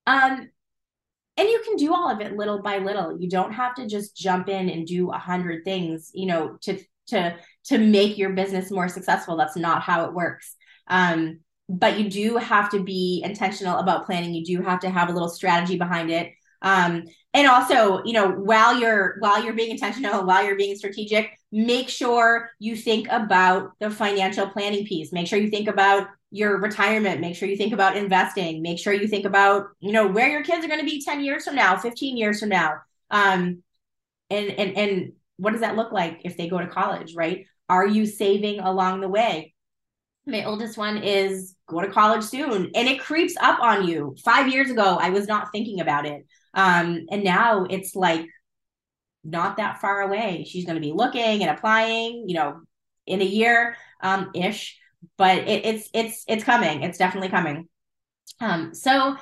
Um, 0.07 0.49
and 1.37 1.47
you 1.47 1.61
can 1.63 1.75
do 1.75 1.93
all 1.93 2.09
of 2.09 2.19
it 2.21 2.35
little 2.35 2.61
by 2.61 2.79
little. 2.79 3.19
You 3.19 3.29
don't 3.29 3.53
have 3.53 3.75
to 3.75 3.87
just 3.87 4.17
jump 4.17 4.49
in 4.49 4.69
and 4.69 4.87
do 4.87 5.11
a 5.11 5.17
hundred 5.17 5.63
things, 5.63 6.09
you 6.13 6.25
know, 6.25 6.57
to 6.63 6.79
to 7.07 7.37
to 7.65 7.77
make 7.77 8.17
your 8.17 8.31
business 8.31 8.71
more 8.71 8.89
successful. 8.89 9.37
That's 9.37 9.55
not 9.55 9.83
how 9.83 10.05
it 10.05 10.13
works. 10.13 10.55
Um, 10.87 11.41
but 11.69 11.99
you 11.99 12.09
do 12.09 12.37
have 12.37 12.71
to 12.71 12.81
be 12.81 13.21
intentional 13.23 13.77
about 13.77 14.05
planning. 14.05 14.33
You 14.33 14.45
do 14.45 14.63
have 14.63 14.79
to 14.79 14.89
have 14.89 15.09
a 15.09 15.11
little 15.11 15.29
strategy 15.29 15.77
behind 15.77 16.09
it. 16.09 16.31
Um, 16.61 17.03
and 17.37 17.47
also, 17.47 18.03
you 18.03 18.13
know, 18.13 18.31
while 18.31 18.79
you're 18.79 19.17
while 19.19 19.43
you're 19.43 19.53
being 19.53 19.69
intentional, 19.69 20.25
while 20.25 20.43
you're 20.43 20.55
being 20.55 20.75
strategic, 20.75 21.37
make 21.51 21.87
sure 21.87 22.49
you 22.57 22.75
think 22.75 23.07
about 23.11 23.73
the 23.79 23.91
financial 23.91 24.49
planning 24.49 24.87
piece. 24.87 25.13
Make 25.13 25.27
sure 25.27 25.37
you 25.37 25.51
think 25.51 25.67
about 25.67 26.07
your 26.31 26.59
retirement. 26.59 27.21
Make 27.21 27.35
sure 27.35 27.47
you 27.47 27.55
think 27.55 27.73
about 27.73 27.95
investing. 27.95 28.63
Make 28.63 28.79
sure 28.79 28.91
you 28.91 29.07
think 29.07 29.25
about, 29.25 29.67
you 29.79 29.91
know, 29.91 30.07
where 30.07 30.29
your 30.29 30.43
kids 30.43 30.65
are 30.65 30.67
going 30.67 30.79
to 30.79 30.85
be 30.85 30.99
10 30.99 31.23
years 31.23 31.45
from 31.45 31.53
now, 31.53 31.77
15 31.77 32.17
years 32.17 32.39
from 32.39 32.49
now. 32.49 32.79
Um, 33.11 33.61
and 34.31 34.49
and 34.49 34.75
and 34.75 35.11
what 35.37 35.51
does 35.51 35.61
that 35.61 35.75
look 35.75 35.91
like 35.91 36.21
if 36.25 36.37
they 36.37 36.49
go 36.49 36.57
to 36.57 36.65
college, 36.65 37.13
right? 37.15 37.45
Are 37.69 37.85
you 37.85 38.07
saving 38.07 38.61
along 38.61 39.01
the 39.01 39.09
way? 39.09 39.53
My 40.25 40.43
oldest 40.43 40.75
one 40.75 40.97
is 40.97 41.55
go 41.67 41.81
to 41.81 41.91
college 41.91 42.23
soon, 42.23 42.71
and 42.73 42.87
it 42.87 42.99
creeps 42.99 43.35
up 43.39 43.59
on 43.59 43.87
you. 43.87 44.15
Five 44.25 44.51
years 44.51 44.71
ago, 44.71 44.97
I 44.99 45.11
was 45.11 45.27
not 45.27 45.51
thinking 45.51 45.81
about 45.81 46.07
it. 46.07 46.25
Um, 46.57 47.05
and 47.09 47.23
now 47.23 47.65
it's 47.69 47.95
like 47.95 48.25
not 49.23 49.57
that 49.57 49.79
far 49.79 50.01
away. 50.01 50.45
She's 50.49 50.65
going 50.65 50.75
to 50.75 50.81
be 50.81 50.91
looking 50.91 51.43
and 51.43 51.51
applying, 51.51 52.27
you 52.27 52.35
know, 52.35 52.61
in 53.05 53.21
a 53.21 53.25
year 53.25 53.77
um, 54.01 54.31
ish. 54.33 54.77
But 55.17 55.37
it, 55.47 55.65
it's 55.65 55.89
it's 55.93 56.25
it's 56.27 56.43
coming. 56.43 56.81
It's 56.81 56.97
definitely 56.97 57.29
coming. 57.29 57.69
Um, 58.41 58.73
so 58.73 59.15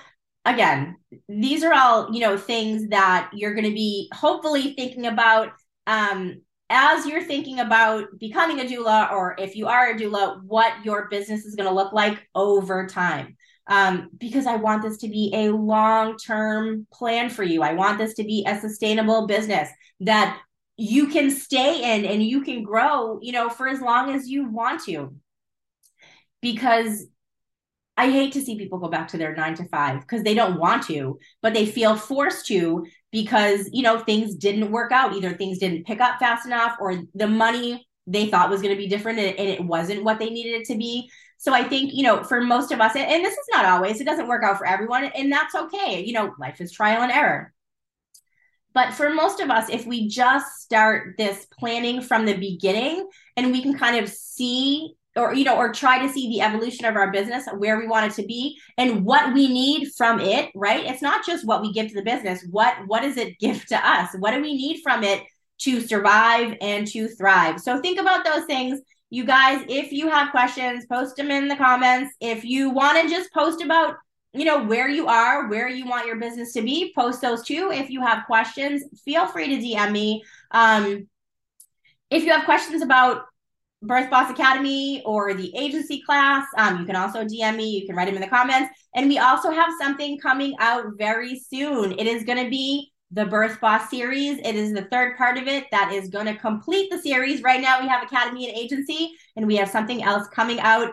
again, 0.46 0.96
these 1.28 1.64
are 1.64 1.74
all 1.74 2.14
you 2.14 2.22
know 2.22 2.38
things 2.38 2.88
that 2.90 3.30
you're 3.34 3.54
going 3.54 3.70
to 3.70 3.76
be 3.76 4.10
hopefully 4.14 4.74
thinking 4.74 5.06
about 5.06 5.50
um, 5.86 6.42
as 6.70 7.06
you're 7.06 7.24
thinking 7.24 7.60
about 7.60 8.06
becoming 8.18 8.62
a 8.62 8.64
doula, 8.64 9.12
or 9.12 9.36
if 9.38 9.56
you 9.56 9.68
are 9.68 9.92
a 9.92 9.96
doula, 9.96 10.42
what 10.44 10.74
your 10.86 11.10
business 11.10 11.46
is 11.46 11.56
going 11.56 11.68
to 11.68 11.76
look 11.76 11.92
like 11.92 12.26
over 12.34 12.88
time. 12.88 13.36
Um, 13.68 14.10
because 14.18 14.46
I 14.46 14.58
want 14.58 14.84
this 14.84 14.98
to 14.98 15.08
be 15.08 15.32
a 15.34 15.50
long 15.50 16.18
term 16.18 16.86
plan 16.94 17.30
for 17.30 17.44
you. 17.44 17.64
I 17.64 17.74
want 17.74 17.98
this 17.98 18.14
to 18.16 18.24
be 18.24 18.46
a 18.48 18.60
sustainable 18.60 19.26
business 19.26 19.70
that 20.02 20.40
you 20.78 21.08
can 21.08 21.32
stay 21.32 21.96
in 21.96 22.06
and 22.06 22.22
you 22.22 22.42
can 22.42 22.64
grow, 22.64 23.20
you 23.22 23.32
know, 23.32 23.50
for 23.50 23.68
as 23.68 23.82
long 23.82 24.14
as 24.14 24.30
you 24.30 24.48
want 24.50 24.84
to. 24.84 25.16
Because 26.42 27.08
I 27.98 28.12
hate 28.12 28.34
to 28.34 28.42
see 28.42 28.58
people 28.58 28.80
go 28.80 28.90
back 28.90 29.08
to 29.10 29.18
their 29.18 29.36
nine 29.36 29.56
to 29.56 29.66
five 29.70 30.02
because 30.02 30.24
they 30.24 30.34
don't 30.34 30.60
want 30.60 30.84
to, 30.88 31.18
but 31.42 31.54
they 31.54 31.66
feel 31.66 31.96
forced 31.96 32.46
to 32.48 32.86
because, 33.12 33.70
you 33.72 33.84
know, 33.84 34.00
things 34.00 34.36
didn't 34.36 34.72
work 34.72 34.92
out. 34.92 35.16
Either 35.16 35.34
things 35.34 35.60
didn't 35.60 35.86
pick 35.86 36.02
up 36.02 36.20
fast 36.20 36.46
enough 36.46 36.76
or 36.80 37.04
the 37.14 37.28
money 37.28 37.88
they 38.08 38.28
thought 38.28 38.50
was 38.50 38.62
going 38.62 38.74
to 38.74 38.82
be 38.82 38.88
different 38.88 39.20
and 39.20 39.50
it 39.50 39.64
wasn't 39.64 40.04
what 40.04 40.20
they 40.20 40.30
needed 40.30 40.62
it 40.62 40.66
to 40.68 40.78
be. 40.78 41.10
So 41.38 41.54
I 41.54 41.64
think, 41.64 41.94
you 41.94 42.04
know, 42.04 42.24
for 42.24 42.42
most 42.42 42.72
of 42.72 42.80
us, 42.80 42.96
and 42.96 43.26
this 43.26 43.34
is 43.34 43.48
not 43.52 43.66
always, 43.66 44.00
it 44.00 44.06
doesn't 44.06 44.28
work 44.28 44.44
out 44.44 44.58
for 44.58 44.66
everyone, 44.66 45.04
and 45.04 45.32
that's 45.32 45.54
okay. 45.56 46.04
You 46.04 46.14
know, 46.14 46.34
life 46.40 46.62
is 46.62 46.72
trial 46.72 47.04
and 47.04 47.12
error. 47.12 47.54
But 48.74 48.94
for 48.94 49.10
most 49.10 49.40
of 49.40 49.50
us, 49.50 49.70
if 49.70 49.86
we 49.86 50.08
just 50.08 50.62
start 50.62 51.16
this 51.18 51.46
planning 51.58 52.02
from 52.02 52.26
the 52.26 52.36
beginning 52.36 53.08
and 53.38 53.52
we 53.52 53.62
can 53.62 53.78
kind 53.78 54.04
of 54.04 54.10
see 54.10 54.96
or 55.16 55.34
you 55.34 55.46
know 55.46 55.56
or 55.56 55.72
try 55.72 56.06
to 56.06 56.12
see 56.12 56.30
the 56.30 56.42
evolution 56.42 56.86
of 56.86 56.96
our 56.96 57.12
business 57.12 57.48
where 57.58 57.78
we 57.80 57.88
want 57.88 58.12
it 58.12 58.16
to 58.22 58.28
be 58.28 58.60
and 58.78 59.06
what 59.06 59.34
we 59.34 59.48
need 59.48 59.90
from 59.96 60.20
it 60.20 60.52
right 60.56 60.86
it's 60.86 61.02
not 61.02 61.26
just 61.26 61.46
what 61.46 61.62
we 61.62 61.72
give 61.72 61.88
to 61.88 61.96
the 61.96 62.02
business 62.02 62.46
what 62.52 62.76
what 62.88 63.02
does 63.02 63.18
it 63.18 63.40
give 63.40 63.66
to 63.66 63.76
us 63.76 64.10
what 64.20 64.32
do 64.32 64.42
we 64.42 64.54
need 64.54 64.82
from 64.84 65.04
it 65.04 65.24
to 65.60 65.82
survive 65.82 66.56
and 66.62 66.88
to 66.88 67.08
thrive. 67.08 67.60
So 67.60 67.80
think 67.82 68.00
about 68.00 68.26
those 68.26 68.46
things. 68.46 68.82
You 69.10 69.26
guys 69.26 69.64
if 69.70 69.92
you 69.92 70.10
have 70.10 70.32
questions 70.32 70.86
post 70.88 71.16
them 71.16 71.32
in 71.32 71.48
the 71.48 71.56
comments. 71.56 72.14
If 72.20 72.44
you 72.44 72.70
want 72.70 73.02
to 73.02 73.10
just 73.10 73.32
post 73.34 73.62
about 73.62 73.96
you 74.34 74.44
know 74.44 74.64
where 74.64 74.90
you 74.90 75.08
are 75.08 75.48
where 75.48 75.70
you 75.70 75.86
want 75.86 76.08
your 76.08 76.18
business 76.18 76.52
to 76.54 76.62
be 76.62 76.92
post 76.96 77.22
those 77.22 77.46
too. 77.46 77.72
If 77.72 77.90
you 77.90 78.02
have 78.02 78.26
questions 78.26 78.84
feel 79.06 79.28
free 79.28 79.48
to 79.48 79.66
dm 79.66 79.92
me. 79.92 80.24
Um, 80.52 81.08
if 82.10 82.24
you 82.24 82.32
have 82.32 82.46
questions 82.46 82.82
about 82.82 83.24
birth 83.82 84.10
boss 84.10 84.32
academy 84.32 85.04
or 85.06 85.34
the 85.34 85.56
agency 85.56 86.02
class 86.02 86.46
um, 86.58 86.80
you 86.80 86.86
can 86.86 86.96
also 86.96 87.24
dm 87.24 87.56
me. 87.56 87.70
You 87.70 87.86
can 87.86 87.96
write 87.96 88.06
them 88.06 88.16
in 88.16 88.22
the 88.22 88.28
comments. 88.28 88.70
And 88.96 89.08
we 89.08 89.20
also 89.20 89.52
have 89.52 89.70
something 89.80 90.18
coming 90.20 90.56
out 90.60 90.86
very 90.98 91.40
soon. 91.40 91.94
It 91.94 92.08
is 92.08 92.24
going 92.24 92.44
to 92.44 92.50
be 92.50 92.92
the 93.12 93.26
birth 93.26 93.62
boss 93.62 93.90
series. 93.90 94.40
It 94.40 94.56
is 94.56 94.74
the 94.74 94.86
third 94.86 95.18
part 95.18 95.38
of 95.38 95.48
it 95.48 95.66
that 95.72 95.92
is 95.94 96.10
going 96.10 96.26
to 96.26 96.36
complete 96.36 96.90
the 96.92 96.98
series. 96.98 97.42
Right 97.42 97.62
now 97.62 97.82
we 97.82 97.88
have 97.88 98.04
academy 98.04 98.48
and 98.48 98.58
agency 98.58 99.12
and 99.36 99.48
we 99.48 99.56
have 99.58 99.70
something 99.70 100.04
else 100.04 100.28
coming 100.30 100.60
out 100.60 100.92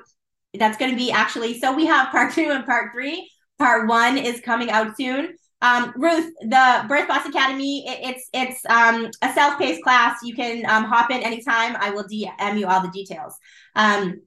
that's 0.54 0.76
going 0.76 0.90
to 0.90 0.96
be 0.96 1.10
actually 1.10 1.58
so 1.58 1.74
we 1.74 1.86
have 1.86 2.10
part 2.10 2.32
two 2.32 2.50
and 2.50 2.66
part 2.66 2.92
three. 2.92 3.30
Part 3.58 3.88
one 3.88 4.18
is 4.18 4.40
coming 4.40 4.70
out 4.70 4.96
soon. 4.96 5.34
Um, 5.62 5.92
ruth 5.96 6.32
the 6.40 6.84
birth 6.88 7.06
boss 7.06 7.24
academy 7.24 7.86
it, 7.86 7.98
it's 8.02 8.28
it's 8.32 8.66
um, 8.66 9.08
a 9.22 9.32
self-paced 9.32 9.82
class. 9.82 10.18
You 10.22 10.34
can 10.34 10.66
um, 10.66 10.84
hop 10.84 11.10
in 11.10 11.22
anytime. 11.22 11.76
I 11.78 11.90
will 11.90 12.04
dm 12.04 12.58
you 12.58 12.66
all 12.66 12.82
the 12.82 12.90
details. 12.90 13.36
Um, 13.74 14.20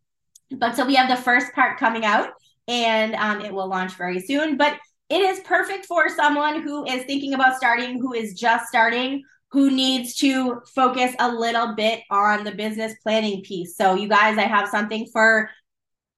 but 0.52 0.76
so 0.76 0.86
we 0.86 0.96
have 0.96 1.10
the 1.10 1.22
first 1.22 1.54
part 1.54 1.78
coming 1.78 2.06
out 2.06 2.30
and 2.68 3.16
um, 3.16 3.42
it 3.42 3.54
will 3.54 3.68
launch 3.68 3.94
very 3.94 4.20
soon. 4.20 4.58
But 4.58 4.80
it 5.10 5.22
is 5.22 5.40
perfect 5.42 5.86
for 5.86 6.10
someone 6.10 6.62
who 6.62 6.86
is 6.86 7.04
thinking 7.04 7.34
about 7.34 7.58
starting 7.58 8.00
who 8.00 8.14
is 8.14 8.34
just 8.34 8.68
starting 8.68 9.24
who 9.52 9.72
needs 9.72 10.16
to 10.16 10.62
focus 10.74 11.14
a 11.20 11.32
little 11.32 11.76
bit 11.76 12.02
on 12.12 12.44
the 12.44 12.52
business 12.52 12.94
planning 13.04 13.42
piece 13.44 13.78
so 13.78 13.96
you 13.96 14.08
guys 14.08 14.38
i 14.38 14.44
have 14.44 14.68
something 14.70 15.06
for 15.12 15.50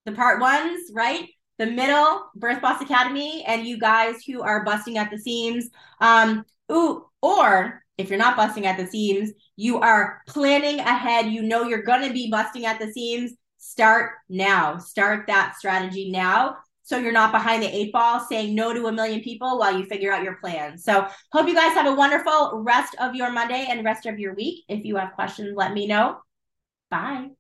the 0.08 0.14
part 0.14 0.40
ones, 0.40 0.90
right? 0.94 1.28
The 1.60 1.68
middle, 1.68 2.24
Birth 2.34 2.62
Boss 2.62 2.82
Academy, 2.82 3.44
and 3.46 3.68
you 3.68 3.78
guys 3.78 4.24
who 4.26 4.42
are 4.42 4.64
busting 4.64 4.98
at 4.98 5.12
the 5.12 5.20
seams. 5.20 5.70
Um, 6.00 6.46
ooh, 6.72 7.06
or 7.22 7.84
if 7.98 8.10
you're 8.10 8.18
not 8.18 8.38
busting 8.38 8.66
at 8.66 8.78
the 8.78 8.88
seams, 8.88 9.32
you 9.58 9.80
are 9.80 10.22
planning 10.28 10.80
ahead. 10.80 11.28
You 11.28 11.44
know 11.44 11.64
you're 11.64 11.84
going 11.84 12.08
to 12.08 12.14
be 12.14 12.32
busting 12.32 12.66
at 12.66 12.80
the 12.80 12.92
seams. 12.92 13.34
Start 13.58 14.14
now. 14.30 14.78
Start 14.78 15.28
that 15.28 15.56
strategy 15.58 16.10
now. 16.10 16.56
So 16.88 16.98
you're 16.98 17.12
not 17.12 17.34
behind 17.34 17.62
the 17.62 17.68
eight 17.68 17.92
ball 17.92 18.22
saying 18.22 18.56
no 18.56 18.74
to 18.74 18.88
a 18.88 18.94
million 18.94 19.20
people 19.20 19.60
while 19.60 19.78
you 19.78 19.84
figure 19.84 20.14
out 20.14 20.24
your 20.24 20.38
plan. 20.38 20.78
So 20.78 21.06
hope 21.34 21.50
you 21.50 21.54
guys 21.54 21.74
have 21.74 21.86
a 21.86 21.94
wonderful 21.94 22.62
rest 22.64 22.96
of 23.02 23.14
your 23.14 23.30
Monday 23.30 23.68
and 23.70 23.84
rest 23.84 24.06
of 24.06 24.18
your 24.18 24.36
week. 24.36 24.64
If 24.70 24.86
you 24.86 24.96
have 24.96 25.12
questions, 25.12 25.54
let 25.54 25.74
me 25.74 25.86
know. 25.86 26.22
Bye. 26.90 27.37